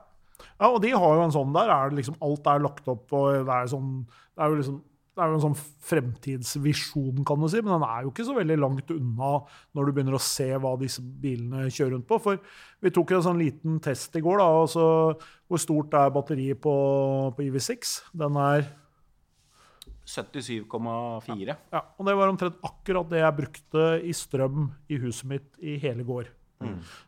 Ja, 0.44 0.68
og 0.68 0.80
de 0.84 0.94
har 0.94 1.18
jo 1.18 1.26
en 1.26 1.34
sånn 1.34 1.52
der, 1.56 1.70
er 1.74 1.94
liksom 1.96 2.16
alt 2.24 2.48
er 2.50 2.64
lagt 2.64 2.88
opp, 2.90 3.04
og 3.12 3.46
det 3.48 3.58
er 3.58 3.70
sånn, 3.72 3.92
det 4.32 4.44
er 4.44 4.52
jo 4.52 4.62
liksom 4.62 4.80
det 5.12 5.20
er 5.20 5.28
jo 5.28 5.36
en 5.36 5.42
sånn 5.42 5.56
fremtidsvisjon, 5.84 7.18
kan 7.28 7.40
du 7.42 7.44
si, 7.52 7.60
men 7.60 7.74
den 7.74 7.82
er 7.84 8.06
jo 8.06 8.12
ikke 8.14 8.24
så 8.24 8.36
veldig 8.38 8.54
langt 8.62 8.92
unna 8.94 9.32
når 9.76 9.84
du 9.84 9.92
begynner 9.92 10.16
å 10.16 10.22
se 10.24 10.46
hva 10.56 10.70
disse 10.80 11.04
bilene 11.04 11.66
kjører 11.66 11.98
rundt 11.98 12.06
på. 12.08 12.16
For 12.24 12.40
vi 12.80 12.92
tok 12.96 13.12
en 13.12 13.26
sånn 13.26 13.42
liten 13.42 13.76
test 13.84 14.16
i 14.16 14.22
går, 14.24 14.40
da, 14.40 14.46
og 14.62 14.70
så 14.72 14.86
hvor 15.52 15.60
stort 15.60 15.92
er 16.00 16.14
batteriet 16.16 16.62
på, 16.64 16.72
på 17.36 17.44
EV6? 17.44 17.92
Den 18.22 18.40
er 18.40 18.64
77,4. 20.08 21.58
Ja, 21.76 21.84
og 21.84 22.08
det 22.08 22.16
var 22.16 22.32
omtrent 22.32 22.64
akkurat 22.64 23.12
det 23.12 23.20
jeg 23.20 23.38
brukte 23.42 23.84
i 24.00 24.16
strøm 24.16 24.70
i 24.88 25.02
huset 25.04 25.28
mitt 25.28 25.60
i 25.60 25.76
hele 25.82 26.08
går. 26.08 26.32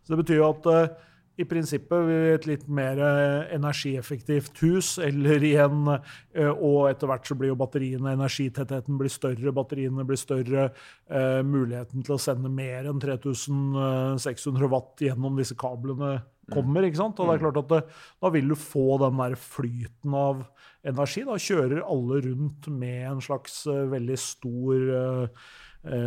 Så 0.04 0.12
det 0.12 0.20
betyr 0.20 0.40
jo 0.40 0.50
at 0.50 0.68
eh, 0.70 0.94
i 1.34 1.44
prinsippet 1.48 2.10
i 2.10 2.16
et 2.34 2.44
litt 2.46 2.66
mer 2.70 3.00
eh, 3.02 3.54
energieffektivt 3.56 4.60
hus, 4.62 4.92
eller 5.02 5.42
igjen 5.42 5.88
eh, 5.90 6.50
Og 6.50 6.86
etter 6.90 7.10
hvert 7.10 7.26
så 7.26 7.36
blir 7.38 7.50
jo 7.50 7.58
batteriene, 7.58 8.12
energitettheten 8.14 8.98
blir 9.00 9.10
større, 9.12 9.54
batteriene 9.56 10.06
blir 10.06 10.20
større. 10.20 10.68
eh, 11.10 11.40
muligheten 11.42 12.04
til 12.06 12.14
å 12.14 12.20
sende 12.22 12.50
mer 12.52 12.86
enn 12.90 13.02
3600 13.02 14.70
watt 14.70 15.02
gjennom 15.02 15.40
disse 15.40 15.56
kablene 15.58 16.20
kommer. 16.52 16.86
ikke 16.86 17.00
sant? 17.00 17.18
Og 17.18 17.28
det 17.30 17.34
er 17.34 17.42
klart 17.42 17.60
at 17.64 17.72
det, 17.72 17.82
Da 18.22 18.30
vil 18.30 18.48
du 18.52 18.54
få 18.54 18.98
den 19.02 19.18
der 19.18 19.34
flyten 19.34 20.14
av 20.14 20.44
energi. 20.86 21.24
Da 21.26 21.40
kjører 21.40 21.82
alle 21.82 22.20
rundt 22.28 22.68
med 22.68 23.10
en 23.10 23.24
slags 23.24 23.64
veldig 23.66 24.18
stor 24.20 25.28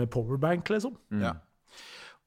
powerbank, 0.09 0.71
liksom. 0.73 0.95
Ja. 1.21 1.35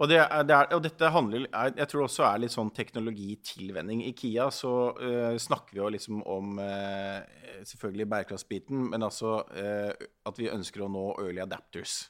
Og, 0.01 0.09
det 0.09 0.17
er, 0.17 0.45
det 0.49 0.55
er, 0.57 0.69
og 0.73 0.85
dette 0.85 1.09
handler 1.13 1.43
er, 1.47 1.75
Jeg 1.77 1.89
tror 1.93 2.07
også 2.07 2.25
er 2.25 2.41
litt 2.41 2.55
sånn 2.55 2.73
teknologitilvenning. 2.77 4.05
I 4.09 4.15
Kia 4.17 4.49
så 4.55 4.75
uh, 4.97 5.35
snakker 5.37 5.77
vi 5.77 5.83
jo 5.83 5.91
liksom 5.93 6.23
om 6.25 6.57
uh, 6.57 7.21
selvfølgelig 7.69 8.09
bærekraftsbiten, 8.15 8.87
men 8.95 9.05
altså 9.05 9.43
uh, 9.45 9.93
at 10.31 10.41
vi 10.41 10.49
ønsker 10.53 10.87
å 10.87 10.89
nå 10.93 11.05
early 11.21 11.45
adapters. 11.45 12.07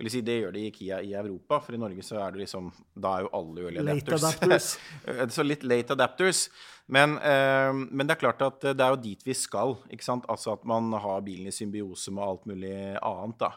Si 0.00 0.22
Det 0.24 0.38
gjør 0.38 0.54
de 0.54 0.62
i 0.64 0.72
Kia 0.72 1.02
i 1.04 1.10
Europa, 1.12 1.58
for 1.60 1.76
i 1.76 1.80
Norge 1.80 2.00
så 2.04 2.22
er 2.24 2.32
det 2.32 2.40
liksom 2.40 2.70
Da 2.96 3.18
er 3.18 3.26
jo 3.26 3.32
alle 3.36 3.66
early 3.66 3.82
adapters. 3.82 4.22
Late 4.22 4.46
adapters. 4.48 5.34
så 5.36 5.44
litt 5.44 5.64
late 5.68 5.92
adapters. 5.92 6.40
Men, 6.88 7.18
men 7.20 8.08
det 8.08 8.14
er 8.16 8.22
klart 8.22 8.40
at 8.42 8.64
det 8.64 8.80
er 8.80 8.94
jo 8.94 9.02
dit 9.04 9.20
vi 9.28 9.36
skal. 9.36 9.76
ikke 9.92 10.06
sant? 10.06 10.24
Altså 10.32 10.54
at 10.56 10.64
man 10.64 10.88
har 11.04 11.20
bilen 11.22 11.52
i 11.52 11.54
symbiose 11.54 12.16
med 12.16 12.24
alt 12.24 12.48
mulig 12.48 12.72
annet. 12.96 13.44
da. 13.44 13.52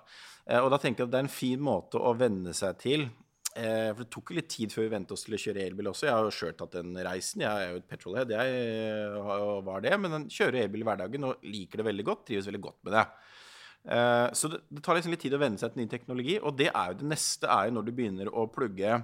Og 0.59 0.67
da 0.75 0.81
tenker 0.83 1.05
jeg 1.05 1.07
at 1.07 1.15
det 1.15 1.21
er 1.21 1.25
en 1.29 1.37
fin 1.39 1.63
måte 1.63 2.03
å 2.03 2.11
venne 2.19 2.51
seg 2.59 2.75
til. 2.83 3.07
Eh, 3.53 3.89
for 3.93 4.01
det 4.01 4.09
tok 4.13 4.31
jo 4.31 4.37
litt 4.39 4.49
tid 4.49 4.73
før 4.73 4.87
vi 4.87 4.93
vente 4.95 5.13
oss 5.13 5.25
til 5.27 5.35
å 5.37 5.39
kjøre 5.43 5.61
elbil 5.67 5.91
også. 5.91 6.07
Jeg 6.07 6.15
har 6.15 6.25
jo 6.25 6.33
sjøl 6.33 6.55
tatt 6.57 6.77
den 6.79 6.95
reisen. 7.05 7.43
Jeg 7.45 7.51
er 7.53 7.73
jo 7.73 7.81
et 7.81 7.89
petrolhead, 7.89 8.33
jeg 8.33 8.55
eh, 8.57 9.17
var 9.67 9.83
det. 9.85 9.93
Men 10.01 10.17
den 10.17 10.27
kjører 10.33 10.63
elbil 10.63 10.85
i 10.85 10.87
hverdagen 10.89 11.27
og 11.29 11.45
liker 11.45 11.81
det 11.81 11.87
veldig 11.89 12.07
godt. 12.09 12.23
Trives 12.29 12.49
veldig 12.49 12.63
godt 12.63 12.79
med 12.87 12.97
det. 12.97 13.03
Eh, 13.93 14.27
så 14.39 14.49
det 14.53 14.61
tar 14.81 14.97
liksom 14.97 15.13
litt 15.13 15.21
tid 15.25 15.35
å 15.37 15.41
venne 15.41 15.61
seg 15.61 15.73
til 15.73 15.83
ny 15.83 15.89
teknologi. 15.91 16.39
Og 16.41 16.57
det 16.57 16.71
er 16.71 16.93
jo 16.93 17.01
det 17.03 17.11
neste 17.13 17.51
er 17.51 17.69
jo 17.69 17.75
når 17.77 17.87
du 17.87 17.93
begynner 17.93 18.33
å 18.33 18.47
plugge 18.53 19.01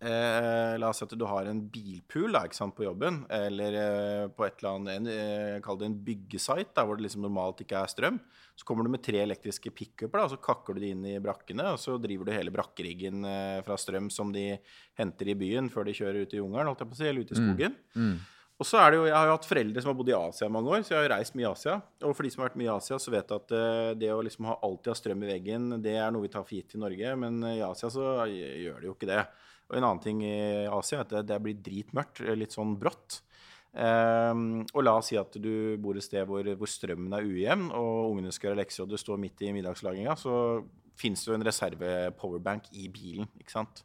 eh, 0.00 0.74
La 0.78 0.90
oss 0.90 1.00
si 1.00 1.06
at 1.06 1.14
du 1.18 1.24
har 1.28 1.48
en 1.50 1.60
bilpool 1.72 2.34
da, 2.36 2.44
sant, 2.54 2.74
på 2.76 2.86
jobben, 2.86 3.22
eller 3.34 3.78
eh, 3.80 4.24
på 4.32 4.46
et 4.46 4.60
eller 4.60 4.76
annet 4.76 4.98
en, 4.98 5.10
eh, 5.12 5.86
en 5.88 5.98
byggesite, 6.06 6.72
da, 6.76 6.84
hvor 6.86 6.98
det 6.98 7.06
liksom 7.08 7.24
normalt 7.26 7.64
ikke 7.64 7.82
er 7.82 7.92
strøm. 7.92 8.20
Så 8.58 8.66
kommer 8.66 8.82
du 8.86 8.90
med 8.90 9.04
tre 9.06 9.20
elektriske 9.22 9.70
pickuper, 9.70 10.24
og 10.24 10.32
så 10.32 10.40
kakker 10.42 10.74
du 10.74 10.82
de 10.82 10.94
inn 10.94 11.04
i 11.06 11.18
brakkene. 11.22 11.68
Og 11.74 11.78
så 11.78 11.94
driver 12.02 12.26
du 12.26 12.34
hele 12.34 12.54
brakkeriggen 12.54 13.22
eh, 13.28 13.60
fra 13.66 13.76
strøm 13.78 14.08
som 14.10 14.32
de 14.34 14.48
henter 14.98 15.30
i 15.30 15.36
byen 15.38 15.70
før 15.70 15.86
de 15.86 15.94
kjører 15.94 16.24
ut 16.24 16.34
i 16.34 16.40
jungelen, 16.42 16.74
si, 16.98 17.06
eller 17.06 17.22
ut 17.22 17.32
i 17.34 17.38
skogen. 17.38 17.78
Og 18.58 18.66
så 18.66 18.80
er 18.82 18.90
det 18.90 18.96
jo, 18.98 19.04
Jeg 19.06 19.14
har 19.14 19.28
jo 19.28 19.34
hatt 19.36 19.46
foreldre 19.46 19.82
som 19.84 19.92
har 19.92 19.98
bodd 20.00 20.08
i 20.10 20.16
Asia 20.18 20.48
i 20.48 20.50
mange 20.50 20.72
år, 20.72 20.80
så 20.82 20.90
jeg 20.90 20.98
har 20.98 21.04
jo 21.06 21.12
reist 21.14 21.36
mye 21.38 21.44
i 21.46 21.50
Asia. 21.52 21.76
Og 22.02 22.16
for 22.18 22.26
de 22.26 22.30
som 22.34 22.42
har 22.42 22.48
vært 22.48 22.58
mye 22.58 22.66
i 22.66 22.74
Asia, 22.74 22.98
så 22.98 23.12
vet 23.14 23.30
jeg 23.30 23.44
at 23.44 23.54
eh, 23.54 23.90
det 24.00 24.10
å 24.10 24.24
liksom 24.26 24.48
ha 24.50 24.56
alltid 24.66 24.90
ha 24.90 24.96
strøm 24.98 25.22
i 25.22 25.30
veggen, 25.30 25.68
det 25.84 25.94
er 25.94 26.10
noe 26.10 26.26
vi 26.26 26.32
tar 26.32 26.42
for 26.42 26.58
gitt 26.58 26.74
i 26.74 26.82
Norge, 26.82 27.12
men 27.22 27.38
i 27.52 27.60
Asia 27.62 27.90
så 27.94 28.26
gjør 28.26 28.82
det 28.82 28.90
jo 28.90 28.96
ikke 28.96 29.10
det. 29.12 29.22
Og 29.70 29.76
en 29.76 29.84
annen 29.84 30.00
ting 30.02 30.22
i 30.24 30.66
Asia 30.72 30.98
er 30.98 31.04
at 31.04 31.10
det, 31.12 31.26
det 31.28 31.40
blir 31.44 31.58
dritmørkt, 31.60 32.22
litt 32.38 32.54
sånn 32.56 32.76
brått. 32.80 33.20
Um, 33.78 34.62
og 34.72 34.82
la 34.82 34.94
oss 34.96 35.10
si 35.12 35.18
at 35.20 35.34
du 35.38 35.76
bor 35.78 35.94
et 35.94 36.02
sted 36.02 36.24
hvor, 36.26 36.42
hvor 36.56 36.70
strømmen 36.72 37.12
er 37.18 37.26
ujevn, 37.28 37.68
og 37.76 38.14
ungene 38.14 38.32
skal 38.32 38.50
gjøre 38.50 38.62
lekser, 38.62 38.86
og 38.86 38.94
du 38.94 38.96
står 38.98 39.20
midt 39.20 39.44
i 39.44 39.52
middagslaginga, 39.54 40.16
så 40.18 40.64
fins 40.98 41.20
det 41.22 41.30
jo 41.30 41.36
en 41.36 41.44
reserve-powerbank 41.46 42.72
i 42.80 42.88
bilen. 42.90 43.28
ikke 43.38 43.52
sant? 43.54 43.84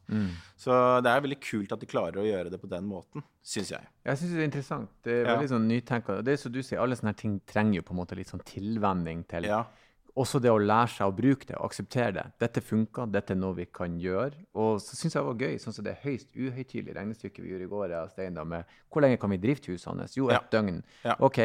Så 0.58 0.74
det 1.04 1.12
er 1.12 1.22
veldig 1.22 1.38
kult 1.44 1.70
at 1.76 1.84
de 1.84 1.86
klarer 1.86 2.18
å 2.18 2.24
gjøre 2.26 2.50
det 2.50 2.58
på 2.58 2.70
den 2.72 2.88
måten, 2.90 3.22
syns 3.44 3.70
jeg. 3.76 3.86
Jeg 4.08 4.18
syns 4.18 4.32
det 4.34 4.40
er 4.40 4.48
interessant. 4.48 4.90
Det 5.06 5.12
er 5.20 5.22
Ja. 5.28 5.36
veldig 5.36 5.50
sånn 5.52 5.68
nytenkende. 5.70 6.24
Det 6.24 6.32
er 6.32 6.36
som 6.42 6.50
du 6.52 6.60
sier, 6.62 6.80
alle 6.82 6.96
sånne 6.96 7.14
ting 7.16 7.40
trenger 7.46 7.76
jo 7.76 7.82
på 7.82 7.94
en 7.94 8.00
måte 8.00 8.16
litt 8.18 8.32
sånn 8.32 8.42
tilvenning 8.42 9.22
til 9.28 9.44
Ja. 9.44 9.66
Også 10.16 10.38
det 10.40 10.50
å 10.52 10.58
lære 10.62 10.88
seg 10.94 11.08
å 11.10 11.14
bruke 11.16 11.46
det 11.48 11.56
og 11.58 11.64
akseptere 11.66 12.12
det. 12.14 12.24
Dette 12.38 12.60
funker, 12.62 13.08
dette 13.10 13.32
er 13.34 13.38
noe 13.40 13.54
vi 13.56 13.64
kan 13.66 13.96
gjøre. 13.98 14.44
Og 14.54 14.76
så 14.80 14.94
syns 14.94 15.16
jeg 15.16 15.22
det 15.24 15.26
var 15.26 15.40
gøy, 15.42 15.56
sånn 15.58 15.74
som 15.74 15.84
det 15.84 15.96
høyst 16.04 16.28
uhøytidelige 16.38 16.94
regnestykket 16.94 17.42
vi 17.42 17.50
gjorde 17.50 17.66
i 17.66 17.72
går, 17.72 17.88
jeg 17.90 18.02
og 18.04 18.10
Stein, 18.12 18.34
da, 18.38 18.44
med 18.44 18.64
hvor 18.92 19.02
lenge 19.02 19.18
kan 19.18 19.30
vi 19.34 19.38
drifte 19.42 19.72
husene? 19.74 20.06
Jo, 20.14 20.30
Ja. 20.30 20.38
et 20.38 20.50
døgn. 20.54 20.82
Ja. 21.04 21.16
OK, 21.18 21.40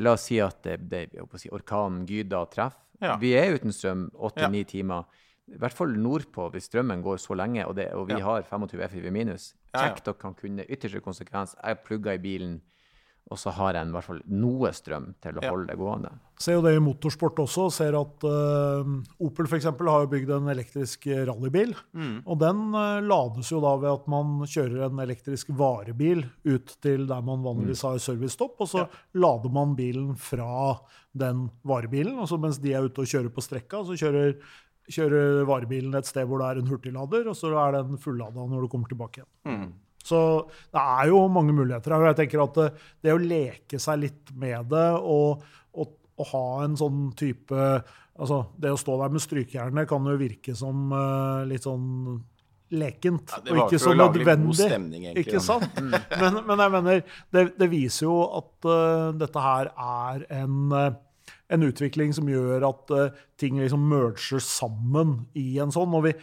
la 0.00 0.12
oss 0.12 0.22
si 0.26 0.40
at 0.40 0.60
det, 0.62 0.88
det, 0.90 1.04
si, 1.36 1.48
orkanen 1.48 2.06
Gyda 2.06 2.42
treffer. 2.50 2.82
Ja. 3.00 3.16
Vi 3.16 3.30
er 3.38 3.54
uten 3.54 3.70
strøm 3.70 4.10
Ja. 4.12 4.18
åtte-ni 4.26 4.64
timer. 4.66 5.04
I 5.48 5.56
hvert 5.56 5.72
fall 5.72 5.94
nordpå, 5.96 6.50
hvis 6.52 6.66
strømmen 6.68 7.00
går 7.02 7.16
så 7.22 7.36
lenge, 7.38 7.64
og, 7.68 7.76
det, 7.76 7.92
og 7.94 8.08
vi 8.08 8.14
Ja. 8.18 8.24
har 8.24 8.42
25 8.42 8.82
FIV 8.90 9.12
minus. 9.12 9.54
Ja, 9.72 9.84
ja. 9.86 9.94
Kjekt 9.94 10.08
å 10.10 10.18
kan 10.18 10.34
kunne 10.34 10.66
ytterste 10.66 11.00
konsekvens. 11.00 11.54
Jeg 11.62 11.84
plugger 11.84 12.14
i 12.14 12.18
bilen, 12.18 12.60
og 13.28 13.36
så 13.36 13.52
har 13.52 13.74
jeg 13.76 13.84
en, 13.84 13.90
i 13.92 13.96
hvert 13.98 14.06
fall 14.06 14.20
noe 14.32 14.70
strøm 14.72 15.10
til 15.20 15.36
å 15.36 15.42
Ja. 15.44 15.50
holde 15.52 15.66
det 15.68 15.76
gående. 15.76 16.10
Ser 16.40 16.54
jo 16.54 16.62
det 16.64 16.70
i 16.76 16.80
motorsport 16.80 17.40
også. 17.42 17.66
Ser 17.74 17.96
at 17.98 18.24
uh, 18.24 18.88
Opel 19.26 19.48
for 19.50 19.56
eksempel, 19.58 19.88
har 19.90 20.04
jo 20.06 20.10
bygd 20.12 20.30
en 20.36 20.48
elektrisk 20.48 21.04
rallybil. 21.28 21.74
Og 22.24 22.38
den 22.40 22.62
uh, 22.72 23.00
lades 23.04 23.50
jo 23.52 23.58
da 23.60 23.74
ved 23.82 23.90
at 23.90 24.06
man 24.08 24.46
kjører 24.48 24.86
en 24.86 25.02
elektrisk 25.04 25.50
varebil 25.58 26.22
ut 26.46 26.72
til 26.80 27.04
der 27.10 27.20
man 27.26 27.42
vanligvis 27.44 27.82
har 27.84 27.98
servicestopp, 28.00 28.54
og 28.64 28.70
så 28.70 28.86
lader 29.18 29.52
man 29.52 29.74
bilen 29.76 30.14
fra 30.16 30.78
den 31.12 31.50
varebilen. 31.68 32.16
Og 32.22 32.30
så 32.30 32.38
mens 32.40 32.62
de 32.62 32.72
er 32.72 32.86
ute 32.86 33.02
og 33.04 33.10
kjører 33.12 33.34
på 33.34 33.44
strekka, 33.44 33.82
så 33.84 33.98
kjører, 33.98 34.38
kjører 34.88 35.42
varebilen 35.48 35.98
et 35.98 36.08
sted 36.08 36.24
hvor 36.30 36.40
det 36.40 36.48
er 36.54 36.62
en 36.62 36.70
hurtiglader, 36.70 37.28
og 37.28 37.36
så 37.36 37.50
er 37.66 37.76
den 37.82 37.98
fullada 38.00 38.46
når 38.48 38.64
du 38.64 38.68
kommer 38.72 38.88
tilbake 38.88 39.20
igjen. 39.26 39.74
Så 40.08 40.20
det 40.72 40.82
er 40.82 41.12
jo 41.12 41.22
mange 41.32 41.54
muligheter 41.56 41.94
her. 41.94 42.02
og 42.02 42.10
jeg 42.12 42.20
tenker 42.22 42.44
at 42.44 42.58
det, 42.58 42.68
det 43.04 43.14
å 43.14 43.22
leke 43.22 43.80
seg 43.82 44.02
litt 44.06 44.34
med 44.38 44.72
det 44.72 44.88
og, 44.98 45.44
og, 45.76 45.94
og 46.18 46.32
ha 46.32 46.46
en 46.64 46.76
sånn 46.80 47.08
type 47.18 47.70
altså 48.18 48.40
Det 48.58 48.72
å 48.74 48.78
stå 48.80 48.96
der 48.98 49.12
med 49.14 49.22
strykejernet 49.22 49.86
kan 49.86 50.06
jo 50.10 50.16
virke 50.18 50.50
som 50.58 50.90
uh, 50.90 51.44
litt 51.46 51.62
sånn 51.62 52.18
lekent. 52.74 53.32
Ja, 53.32 53.42
og 53.54 53.60
ikke 53.64 53.80
så 53.80 53.94
nødvendig. 53.96 54.56
stemning, 54.58 55.06
egentlig, 55.06 55.26
Ikke 55.26 55.40
sant? 55.40 55.78
Men, 55.80 56.40
men 56.46 56.62
jeg 56.62 56.72
mener, 56.74 57.04
det, 57.32 57.44
det 57.58 57.68
viser 57.72 58.08
jo 58.08 58.16
at 58.38 58.68
uh, 58.68 59.10
dette 59.16 59.44
her 59.44 59.70
er 59.72 60.26
en, 60.40 60.58
uh, 60.74 61.32
en 61.48 61.68
utvikling 61.68 62.12
som 62.16 62.28
gjør 62.28 62.66
at 62.68 62.94
uh, 62.94 63.22
ting 63.40 63.60
liksom 63.60 63.88
merger 63.88 64.42
sammen 64.44 65.22
i 65.38 65.58
en 65.62 65.72
sånn. 65.74 65.94
og 65.96 66.08
vi 66.10 66.14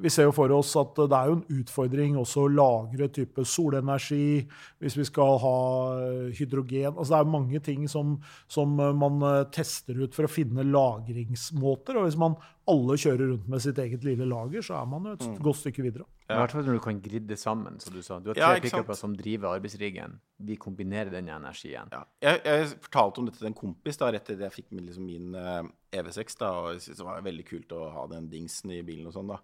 vi 0.00 0.08
ser 0.10 0.24
jo 0.28 0.32
for 0.32 0.50
oss 0.56 0.72
at 0.80 0.94
det 0.96 1.12
er 1.16 1.28
jo 1.28 1.34
en 1.38 1.60
utfordring 1.60 2.16
også 2.20 2.46
å 2.46 2.50
lagre 2.52 3.08
type 3.12 3.44
solenergi, 3.44 4.46
hvis 4.80 4.96
vi 4.96 5.04
skal 5.08 5.36
ha 5.42 5.56
eh, 6.00 6.30
hydrogen. 6.38 6.94
Altså 6.96 7.12
det 7.14 7.18
er 7.20 7.32
mange 7.34 7.60
ting 7.66 7.84
som, 7.90 8.14
som 8.50 8.78
eh, 8.80 8.94
man 8.96 9.20
eh, 9.28 9.42
tester 9.52 10.00
ut 10.00 10.16
for 10.16 10.24
å 10.24 10.32
finne 10.32 10.64
lagringsmåter. 10.64 11.98
Og 12.00 12.08
hvis 12.08 12.18
man 12.20 12.36
alle 12.70 12.94
kjører 13.00 13.32
rundt 13.32 13.48
med 13.50 13.62
sitt 13.64 13.78
eget 13.82 14.04
lille 14.06 14.26
lager, 14.30 14.62
så 14.62 14.78
er 14.80 14.86
man 14.86 15.08
jo 15.10 15.12
et 15.18 15.24
Mm. 15.26 15.38
godt 15.42 15.56
stykke 15.60 15.82
videre. 15.82 16.04
I 16.30 16.36
hvert 16.38 16.52
fall 16.54 16.62
når 16.64 16.76
du 16.78 16.82
kan 16.84 17.00
gridde 17.02 17.36
sammen, 17.36 17.80
som 17.82 17.92
du 17.92 18.02
sa. 18.06 18.20
Du 18.22 18.28
har 18.30 18.34
tre 18.38 18.42
Ja, 18.54 18.60
pickuper 18.62 18.94
som 18.94 19.16
driver 19.18 19.56
arbeidsriggen. 19.58 20.20
Vi 20.38 20.54
kombinerer 20.56 21.10
den 21.10 21.26
energien. 21.28 21.88
Ja. 21.90 22.04
Jeg, 22.22 22.40
jeg 22.44 22.68
fortalte 22.86 23.18
om 23.18 23.26
dette 23.26 23.38
til 23.42 23.48
en 23.50 23.54
kompis 23.58 23.98
da, 23.98 24.12
rett 24.14 24.30
etter 24.30 24.46
jeg 24.46 24.52
fikk 24.54 24.70
liksom, 24.70 25.04
min 25.06 25.34
eh, 25.34 25.62
EV6. 25.98 26.38
Da, 26.38 26.52
og 26.70 26.78
det 26.78 27.02
var 27.04 27.20
veldig 27.26 27.46
kult 27.48 27.72
å 27.74 27.90
ha 27.90 28.06
den 28.14 28.30
dingsen 28.30 28.70
i 28.70 28.82
bilen 28.86 29.06
og 29.10 29.12
sånn. 29.18 29.26
da. 29.34 29.40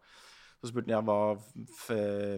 Så 0.61 0.71
spurte 0.71 0.95
ja, 0.95 1.03
hva 1.05 1.37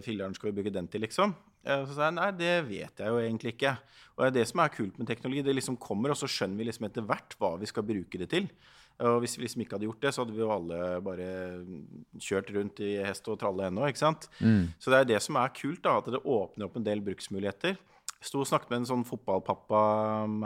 filleren 0.05 0.35
skal 0.35 0.49
vi 0.49 0.57
bruke 0.59 0.73
den 0.75 0.89
til, 0.91 1.05
liksom. 1.05 1.35
Så 1.63 1.93
sa 1.93 2.07
jeg 2.07 2.15
nei, 2.15 2.29
det 2.39 2.53
vet 2.67 3.01
jeg 3.01 3.11
jo 3.11 3.21
egentlig 3.21 3.53
ikke. 3.55 3.75
Og 4.15 4.23
det 4.23 4.27
er 4.29 4.35
det 4.39 4.49
som 4.49 4.61
er 4.63 4.73
kult 4.73 4.99
med 4.99 5.07
teknologi. 5.09 5.43
Det 5.45 5.55
liksom 5.55 5.77
kommer, 5.81 6.13
og 6.13 6.19
så 6.19 6.27
skjønner 6.31 6.59
vi 6.59 6.67
liksom 6.69 6.87
etter 6.87 7.05
hvert 7.07 7.35
hva 7.39 7.53
vi 7.59 7.69
skal 7.69 7.85
bruke 7.87 8.21
det 8.21 8.29
til. 8.31 8.47
Og 8.99 9.21
hvis 9.23 9.37
vi 9.37 9.45
liksom 9.45 9.63
ikke 9.63 9.77
hadde 9.77 9.87
gjort 9.87 10.01
det, 10.03 10.11
så 10.11 10.23
hadde 10.23 10.35
vi 10.35 10.41
jo 10.43 10.49
alle 10.51 10.79
bare 11.03 11.27
kjørt 12.19 12.49
rundt 12.55 12.81
i 12.83 12.97
hest 13.05 13.27
og 13.31 13.37
tralle 13.39 13.69
ennå. 13.69 13.85
ikke 13.87 14.01
sant? 14.01 14.27
Så 14.79 14.91
det 14.91 14.99
er 14.99 15.11
det 15.13 15.21
som 15.23 15.39
er 15.39 15.53
kult, 15.55 15.79
da, 15.85 15.97
at 16.01 16.09
det 16.11 16.19
åpner 16.19 16.67
opp 16.67 16.75
en 16.79 16.87
del 16.87 17.03
bruksmuligheter. 17.05 17.77
Jeg 18.19 18.27
sto 18.27 18.41
og 18.43 18.49
snakket 18.49 18.73
med 18.73 18.81
en 18.81 18.89
sånn 18.89 19.05
fotballpappa 19.07 19.83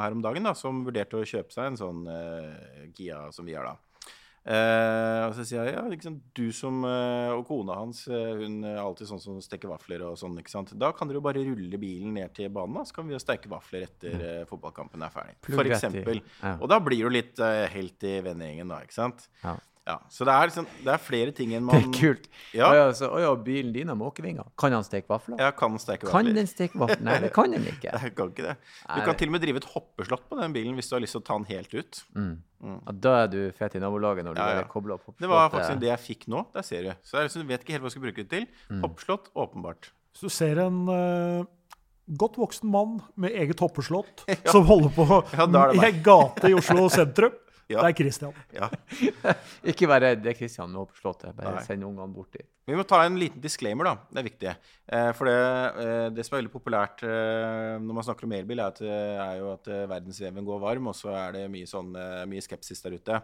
her 0.03 0.13
om 0.13 0.21
dagen 0.21 0.45
da, 0.45 0.53
som 0.53 0.83
vurderte 0.85 1.17
å 1.17 1.25
kjøpe 1.25 1.55
seg 1.55 1.71
en 1.71 1.79
sånn 1.79 2.03
uh, 2.05 2.83
Kia 2.93 3.23
som 3.33 3.49
vi 3.49 3.55
har, 3.57 3.65
da. 3.65 3.92
Eh, 4.43 5.21
og 5.23 5.33
så 5.37 5.45
sier 5.47 5.69
jeg 5.69 5.75
ja, 5.77 5.83
liksom, 5.87 6.17
du 6.35 6.49
som 6.51 6.81
eh, 6.83 7.31
og 7.31 7.45
kona 7.47 7.77
hans 7.79 8.01
eh, 8.11 8.33
hun 8.41 8.57
er 8.67 8.81
alltid 8.81 9.07
sånn 9.07 9.21
som 9.23 9.37
steker 9.43 9.71
vafler 9.71 10.03
og 10.03 10.17
sånn. 10.19 10.35
ikke 10.41 10.51
sant? 10.51 10.73
Da 10.79 10.91
kan 10.95 11.07
dere 11.07 11.21
jo 11.21 11.23
bare 11.23 11.45
rulle 11.47 11.79
bilen 11.79 12.17
ned 12.17 12.33
til 12.35 12.51
banen, 12.51 12.75
da, 12.75 12.83
så 12.87 12.97
kan 12.97 13.07
vi 13.07 13.15
jo 13.15 13.21
steke 13.23 13.51
vafler 13.51 13.87
etter 13.87 14.43
fotballkampen 14.49 15.05
er 15.05 15.13
ferdig. 15.13 15.37
For 15.47 15.63
eksempel. 15.63 16.19
Ja. 16.41 16.57
Og 16.57 16.67
da 16.71 16.81
blir 16.83 17.07
du 17.07 17.15
litt 17.15 17.39
helt 17.73 18.07
i 18.09 18.17
vennegjengen, 18.25 18.73
da, 18.73 18.81
ikke 18.83 18.99
sant? 18.99 19.29
Ja. 19.45 19.55
Ja, 19.83 19.97
Så 20.07 20.23
det 20.23 20.31
er, 20.31 20.47
liksom, 20.47 20.67
det 20.85 20.91
er 20.93 21.01
flere 21.03 21.31
ting 21.35 21.51
enn 21.57 21.65
man 21.67 21.75
Det 21.75 21.89
er 21.89 21.95
kult. 21.97 22.27
Ja. 22.55 22.69
Å 22.69 22.75
ja, 22.77 22.83
så, 22.95 23.09
å 23.11 23.17
ja, 23.19 23.31
bilen 23.35 23.73
din 23.75 23.89
har 23.91 23.97
måkevinger. 23.99 24.45
Kan 24.59 24.71
han 24.71 24.85
steke 24.87 25.09
vafler? 25.11 25.35
Ja, 25.43 25.49
kan 25.51 25.75
steke 25.81 26.07
Kan 26.07 26.21
vafler. 26.23 26.37
den 26.37 26.47
steke 26.47 26.79
vafler? 26.79 27.01
Nei, 27.03 27.17
det 27.25 27.31
kan 27.35 27.51
den 27.51 27.65
ikke. 27.67 27.91
Det 28.03 28.13
kan 28.15 28.31
ikke 28.31 28.45
det. 28.47 28.53
Du 28.61 28.93
Nei, 28.93 29.03
kan 29.09 29.17
til 29.19 29.27
og 29.31 29.35
med 29.35 29.43
drive 29.43 29.59
et 29.59 29.67
hoppeslott 29.73 30.23
på 30.29 30.39
den 30.39 30.55
bilen 30.55 30.77
hvis 30.79 30.87
du 30.87 30.95
har 30.95 31.03
lyst 31.03 31.17
til 31.17 31.23
å 31.23 31.27
ta 31.27 31.35
den 31.41 31.49
helt 31.51 31.75
ut. 31.75 31.99
Ja, 32.63 32.93
da 33.07 33.15
er 33.25 33.27
du 33.33 33.39
fet 33.57 33.75
i 33.75 33.81
nabolaget 33.83 34.23
når 34.23 34.37
du 34.37 34.39
Ja, 34.39 34.61
ja. 34.61 34.63
kobler 34.71 34.95
opp. 34.95 35.11
Det 35.19 35.27
var 35.27 35.49
faktisk 35.51 35.81
det 35.83 35.91
jeg 35.91 36.03
fikk 36.05 36.27
nå. 36.31 36.45
Der 36.55 36.63
ser 36.63 36.87
du. 36.87 36.93
Så 37.03 37.19
jeg 37.19 37.27
liksom 37.27 37.51
vet 37.51 37.65
ikke 37.65 37.75
helt 37.75 37.83
hva 37.83 37.91
jeg 37.91 37.97
skal 37.97 38.05
bruke 38.07 38.23
det 38.23 38.31
til. 38.31 38.47
Mm. 38.71 38.79
Hoppeslott, 38.85 39.27
åpenbart. 39.35 39.91
Så 40.15 40.29
du 40.29 40.33
ser 40.33 40.61
en 40.63 40.79
uh, 40.87 41.43
godt 42.19 42.37
voksen 42.39 42.69
mann 42.71 42.99
med 43.19 43.35
eget 43.35 43.59
hoppeslott 43.63 44.23
som 44.53 44.63
holder 44.69 44.91
på 44.95 45.07
i 45.73 45.83
ei 45.87 45.93
gate 46.05 46.51
i 46.51 46.55
Oslo 46.55 46.87
sentrum, 46.93 47.35
Ja. 47.73 47.83
det 47.83 47.91
er 47.91 47.97
Christian. 47.99 48.35
Ja. 48.59 48.69
Ikke 49.73 49.89
vær 49.89 50.03
redd, 50.05 50.21
det 50.23 50.33
er 50.33 50.37
Kristian 50.37 50.71
med 50.73 50.93
til. 50.93 51.33
Bare 51.37 51.55
Nei. 51.57 51.63
send 51.65 51.87
ungene 51.87 52.13
bort 52.13 52.31
dit. 52.37 52.47
Vi 52.69 52.77
må 52.79 52.85
ta 52.87 53.01
en 53.03 53.17
liten 53.19 53.41
disclaimer, 53.43 53.89
da. 53.89 53.95
Det 54.13 54.21
er 54.21 54.27
viktig. 54.29 54.53
Eh, 54.87 55.09
for 55.17 55.27
det, 55.27 55.35
eh, 55.83 56.05
det 56.15 56.23
som 56.23 56.37
er 56.37 56.43
veldig 56.43 56.53
populært 56.53 57.03
eh, 57.03 57.73
når 57.83 57.97
man 57.97 58.07
snakker 58.07 58.29
om 58.29 58.37
elbil, 58.37 58.61
er, 58.63 58.71
at, 58.71 58.79
er 59.27 59.41
jo 59.41 59.51
at 59.57 59.67
eh, 59.73 59.83
verdensveven 59.91 60.47
går 60.47 60.63
varm, 60.63 60.87
og 60.93 60.95
så 60.95 61.11
er 61.25 61.35
det 61.39 61.43
mye, 61.51 61.67
sånn, 61.69 61.91
eh, 61.99 62.23
mye 62.29 62.45
skepsis 62.45 62.85
der 62.85 62.95
ute. 62.95 63.19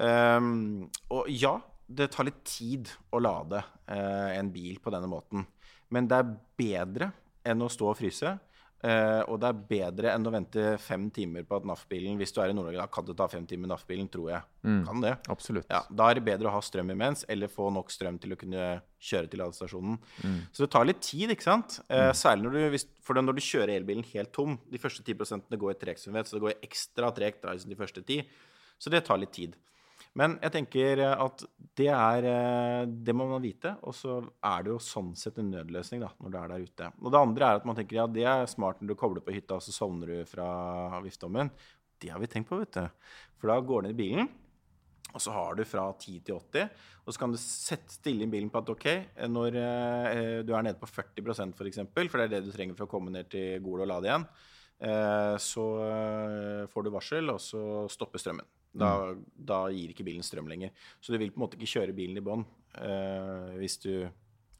Um, 0.00 0.86
og 1.12 1.28
ja, 1.28 1.58
det 1.86 2.08
tar 2.14 2.26
litt 2.26 2.42
tid 2.48 2.90
å 3.14 3.20
lade 3.22 3.60
eh, 3.92 4.32
en 4.38 4.50
bil 4.52 4.80
på 4.82 4.92
denne 4.94 5.10
måten. 5.10 5.44
Men 5.94 6.08
det 6.10 6.18
er 6.18 6.32
bedre 6.58 7.10
enn 7.46 7.62
å 7.62 7.70
stå 7.70 7.92
og 7.92 7.98
fryse. 8.00 8.32
Eh, 8.84 9.22
og 9.28 9.40
det 9.40 9.48
er 9.48 9.60
bedre 9.70 10.12
enn 10.12 10.26
å 10.26 10.32
vente 10.34 10.64
fem 10.82 11.06
timer 11.14 11.46
på 11.48 11.56
at 11.56 11.64
NAF-bilen 11.68 12.18
Hvis 12.20 12.34
du 12.34 12.40
er 12.42 12.50
i 12.50 12.56
Nord-Norge, 12.56 12.82
da 12.82 12.86
kan 12.92 13.06
det 13.06 13.16
ta 13.16 13.26
fem 13.32 13.46
timer 13.48 13.66
med 13.66 13.72
NAF-bilen, 13.74 14.08
tror 14.12 14.30
jeg. 14.34 14.42
Kan 14.86 15.00
det. 15.04 15.14
Absolutt. 15.32 15.66
Ja, 15.70 15.82
Da 15.88 16.10
er 16.10 16.18
det 16.18 16.24
bedre 16.26 16.50
å 16.50 16.54
ha 16.56 16.60
strøm 16.60 16.90
imens, 16.90 17.24
eller 17.28 17.48
få 17.52 17.70
nok 17.72 17.90
strøm 17.94 18.18
til 18.20 18.34
å 18.34 18.40
kunne 18.40 18.82
kjøre 18.98 19.30
til 19.30 19.40
ladestasjonen. 19.40 19.98
Så 20.52 20.64
det 20.64 20.70
tar 20.74 20.84
litt 20.88 21.00
tid, 21.00 21.30
ikke 21.30 21.46
sant? 21.46 21.78
Eh, 21.88 22.10
særlig 22.12 22.44
når 22.48 22.56
du, 22.58 22.62
hvis, 22.74 22.86
for 23.06 23.14
når 23.14 23.38
du 23.38 23.44
kjører 23.46 23.76
elbilen 23.76 24.04
helt 24.12 24.32
tom. 24.32 24.58
De 24.72 24.78
første 24.82 25.02
10% 25.06 25.54
går 25.56 25.76
i 25.76 25.78
treg, 25.84 25.98
så 26.02 26.10
det 26.10 26.42
går 26.42 26.58
ekstra 26.66 27.12
tregt 27.14 27.42
da, 27.42 27.54
de 27.54 27.78
første 27.78 28.02
ti. 28.02 28.22
Så 28.78 28.90
det 28.92 29.04
tar 29.06 29.18
litt 29.22 29.32
tid. 29.32 29.54
Men 30.16 30.38
jeg 30.40 30.52
tenker 30.54 31.02
at 31.10 31.44
det 31.76 31.90
er 31.92 32.26
eh, 32.30 32.86
Det 32.88 33.14
må 33.16 33.26
man 33.28 33.44
vite. 33.44 33.74
Og 33.84 33.94
så 33.96 34.18
er 34.24 34.64
det 34.64 34.72
jo 34.72 34.80
sånn 34.82 35.12
sett 35.18 35.40
en 35.42 35.52
nødløsning 35.52 36.02
da, 36.02 36.10
når 36.22 36.32
du 36.32 36.38
er 36.40 36.52
der 36.54 36.64
ute. 36.64 36.90
Og 37.02 37.12
det 37.12 37.20
andre 37.20 37.50
er 37.50 37.60
at 37.60 37.68
man 37.68 37.76
tenker 37.78 38.00
ja, 38.00 38.08
det 38.08 38.24
er 38.24 38.48
smart 38.50 38.80
når 38.80 38.94
du 38.94 39.00
kobler 39.00 39.24
på 39.24 39.36
hytta, 39.36 39.58
og 39.58 39.66
så 39.66 39.74
sovner 39.76 40.12
du 40.12 40.30
fra 40.30 40.48
vifteommen. 41.04 41.52
Det 42.00 42.12
har 42.12 42.20
vi 42.20 42.30
tenkt 42.32 42.48
på, 42.48 42.60
vet 42.62 42.76
du. 42.76 43.12
For 43.40 43.52
da 43.52 43.60
går 43.60 43.84
du 43.84 43.88
ned 43.88 43.96
i 43.96 44.02
bilen, 44.02 44.34
Og 45.16 45.22
så 45.22 45.32
har 45.32 45.54
du 45.56 45.62
fra 45.64 45.86
10 45.96 46.18
til 46.26 46.34
80, 46.36 46.72
og 47.06 47.14
så 47.14 47.20
kan 47.22 47.32
du 47.32 47.38
sette 47.40 47.94
stille 47.94 48.26
inn 48.26 48.32
bilen 48.32 48.50
på 48.52 48.60
at 48.60 48.68
OK, 48.68 48.86
når 49.32 49.54
eh, 49.56 50.40
du 50.44 50.50
er 50.52 50.66
nede 50.66 50.80
på 50.80 50.88
40 50.90 51.22
f.eks., 51.22 51.40
for 51.56 51.70
eksempel, 51.70 52.10
for 52.10 52.20
det 52.20 52.26
er 52.26 52.34
det 52.34 52.48
du 52.48 52.52
trenger 52.52 52.76
for 52.76 52.84
å 52.84 52.90
komme 52.90 53.14
ned 53.14 53.30
til 53.32 53.62
Gol 53.64 53.84
og 53.86 53.88
lade 53.88 54.10
igjen, 54.10 54.26
eh, 54.90 55.36
så 55.40 55.64
får 56.68 56.84
du 56.84 56.92
varsel, 56.92 57.32
og 57.32 57.40
så 57.40 57.62
stopper 57.92 58.20
strømmen. 58.20 58.55
Da, 58.80 59.14
da 59.52 59.60
gir 59.74 59.92
ikke 59.94 60.04
bilen 60.06 60.24
strøm 60.26 60.48
lenger. 60.50 60.70
Så 61.00 61.12
du 61.14 61.18
vil 61.20 61.30
på 61.32 61.40
en 61.40 61.44
måte 61.46 61.58
ikke 61.58 61.72
kjøre 61.78 61.94
bilen 61.96 62.18
i 62.20 62.24
bånn 62.24 62.44
uh, 62.80 63.54
hvis 63.60 63.78
du 63.82 63.92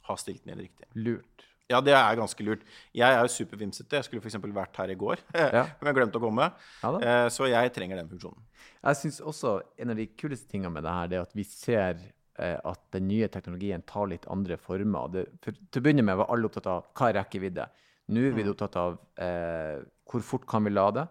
har 0.06 0.18
stilt 0.22 0.44
den 0.44 0.54
inn 0.54 0.64
riktig. 0.66 0.86
Lurt. 0.94 1.44
Ja, 1.66 1.80
det 1.82 1.96
er 1.98 2.14
ganske 2.18 2.44
lurt. 2.46 2.60
Jeg 2.94 3.10
er 3.10 3.24
jo 3.26 3.30
supervimsete. 3.34 3.98
Jeg 3.98 4.06
skulle 4.06 4.22
f.eks. 4.22 4.36
vært 4.54 4.76
her 4.78 4.92
i 4.94 4.98
går, 4.98 5.18
Ja. 5.34 5.64
men 5.80 5.88
jeg 5.90 5.96
glemte 5.98 6.20
å 6.20 6.22
komme. 6.22 6.46
Ja. 6.82 6.92
Eh, 7.02 7.28
Så 7.34 7.48
jeg 7.50 7.72
trenger 7.74 7.98
den 7.98 8.10
funksjonen. 8.12 8.44
Jeg 8.86 9.00
syns 9.00 9.18
også 9.18 9.56
en 9.82 9.90
av 9.90 9.98
de 9.98 10.06
kuleste 10.14 10.46
tingene 10.52 10.70
med 10.76 10.86
det 10.86 10.92
her, 10.94 11.08
det 11.10 11.18
er 11.18 11.24
at 11.26 11.34
vi 11.34 11.42
ser 11.48 11.98
eh, 12.38 12.54
at 12.62 12.84
den 12.94 13.08
nye 13.10 13.26
teknologien 13.34 13.82
tar 13.82 14.06
litt 14.12 14.28
andre 14.30 14.60
former. 14.62 15.10
Det, 15.10 15.24
for, 15.42 15.58
til 15.58 15.82
å 15.82 15.86
begynne 15.88 16.06
med 16.06 16.20
var 16.22 16.30
alle 16.30 16.46
opptatt 16.46 16.70
av 16.70 16.86
hva 16.94 17.10
er 17.10 17.18
rekkevidde. 17.18 17.66
Nå 18.14 18.22
er 18.28 18.36
vi 18.38 18.46
opptatt 18.46 18.78
av 18.78 19.00
eh, 19.18 19.80
hvor 20.06 20.22
fort 20.22 20.46
kan 20.46 20.62
vi 20.62 20.70
lade, 20.70 21.02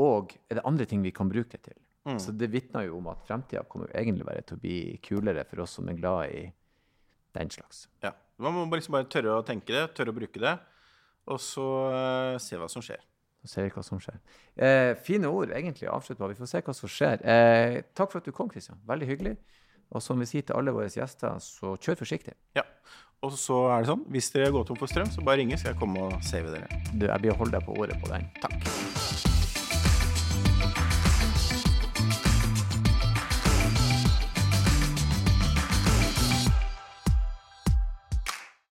og 0.00 0.32
er 0.48 0.56
det 0.62 0.64
andre 0.64 0.86
ting 0.88 1.04
vi 1.04 1.12
kan 1.12 1.28
bruke 1.28 1.52
det 1.58 1.66
til. 1.68 1.76
Så 2.22 2.32
det 2.32 2.48
vitner 2.52 2.86
jo 2.86 2.96
om 3.02 3.10
at 3.12 3.20
fremtida 3.28 3.64
kommer 3.68 3.90
jo 3.90 3.98
egentlig 4.00 4.26
bare 4.28 4.44
til 4.46 4.56
å 4.56 4.62
bli 4.62 4.78
kulere 5.04 5.44
for 5.50 5.64
oss 5.64 5.76
som 5.76 5.90
er 5.90 5.98
glad 5.98 6.32
i 6.32 6.46
den 7.36 7.52
slags. 7.52 7.86
Ja. 8.04 8.14
Man 8.38 8.54
må 8.54 8.64
liksom 8.70 8.94
bare 8.94 9.08
tørre 9.10 9.34
å 9.34 9.44
tenke 9.46 9.74
det, 9.74 9.88
tørre 9.98 10.14
å 10.14 10.16
bruke 10.16 10.40
det, 10.40 10.54
og 11.28 11.40
så 11.42 11.64
uh, 11.90 12.36
se 12.40 12.56
hva 12.56 12.68
som 12.70 12.84
skjer. 12.84 13.02
Så 13.42 13.50
ser 13.50 13.66
vi 13.66 13.72
hva 13.74 13.84
som 13.86 14.00
skjer. 14.02 14.18
Eh, 14.58 14.92
fine 15.06 15.30
ord 15.30 15.52
egentlig 15.54 15.86
å 15.86 15.94
avslutte 15.98 16.18
på. 16.18 16.30
Vi 16.32 16.38
får 16.40 16.50
se 16.50 16.62
hva 16.66 16.74
som 16.74 16.90
skjer. 16.90 17.22
Eh, 17.22 17.76
takk 17.94 18.10
for 18.10 18.22
at 18.22 18.26
du 18.26 18.34
kom, 18.34 18.50
Kristian. 18.50 18.80
Veldig 18.88 19.08
hyggelig. 19.12 19.36
Og 19.94 20.02
som 20.04 20.18
vi 20.20 20.26
sier 20.28 20.44
til 20.44 20.58
alle 20.58 20.74
våre 20.74 20.90
gjester, 20.90 21.38
så 21.42 21.76
kjør 21.78 22.02
forsiktig. 22.02 22.34
Ja. 22.58 22.66
Og 23.22 23.34
så 23.38 23.62
er 23.70 23.82
det 23.82 23.92
sånn, 23.92 24.04
hvis 24.14 24.30
dere 24.34 24.52
går 24.54 24.66
tom 24.68 24.78
for 24.78 24.90
strøm, 24.90 25.10
så 25.10 25.24
bare 25.26 25.42
ringe, 25.42 25.56
så 25.58 25.68
skal 25.68 25.74
jeg 25.76 25.82
komme 25.82 26.10
og 26.10 26.20
save 26.26 26.54
dere. 26.54 26.82
Du, 26.92 27.08
jeg 27.08 27.24
blir 27.24 27.34
å 27.34 27.40
holde 27.40 27.58
deg 27.58 27.66
på 27.66 27.78
ordet 27.78 27.98
på 28.02 28.12
den. 28.12 28.30
Takk. 28.42 29.27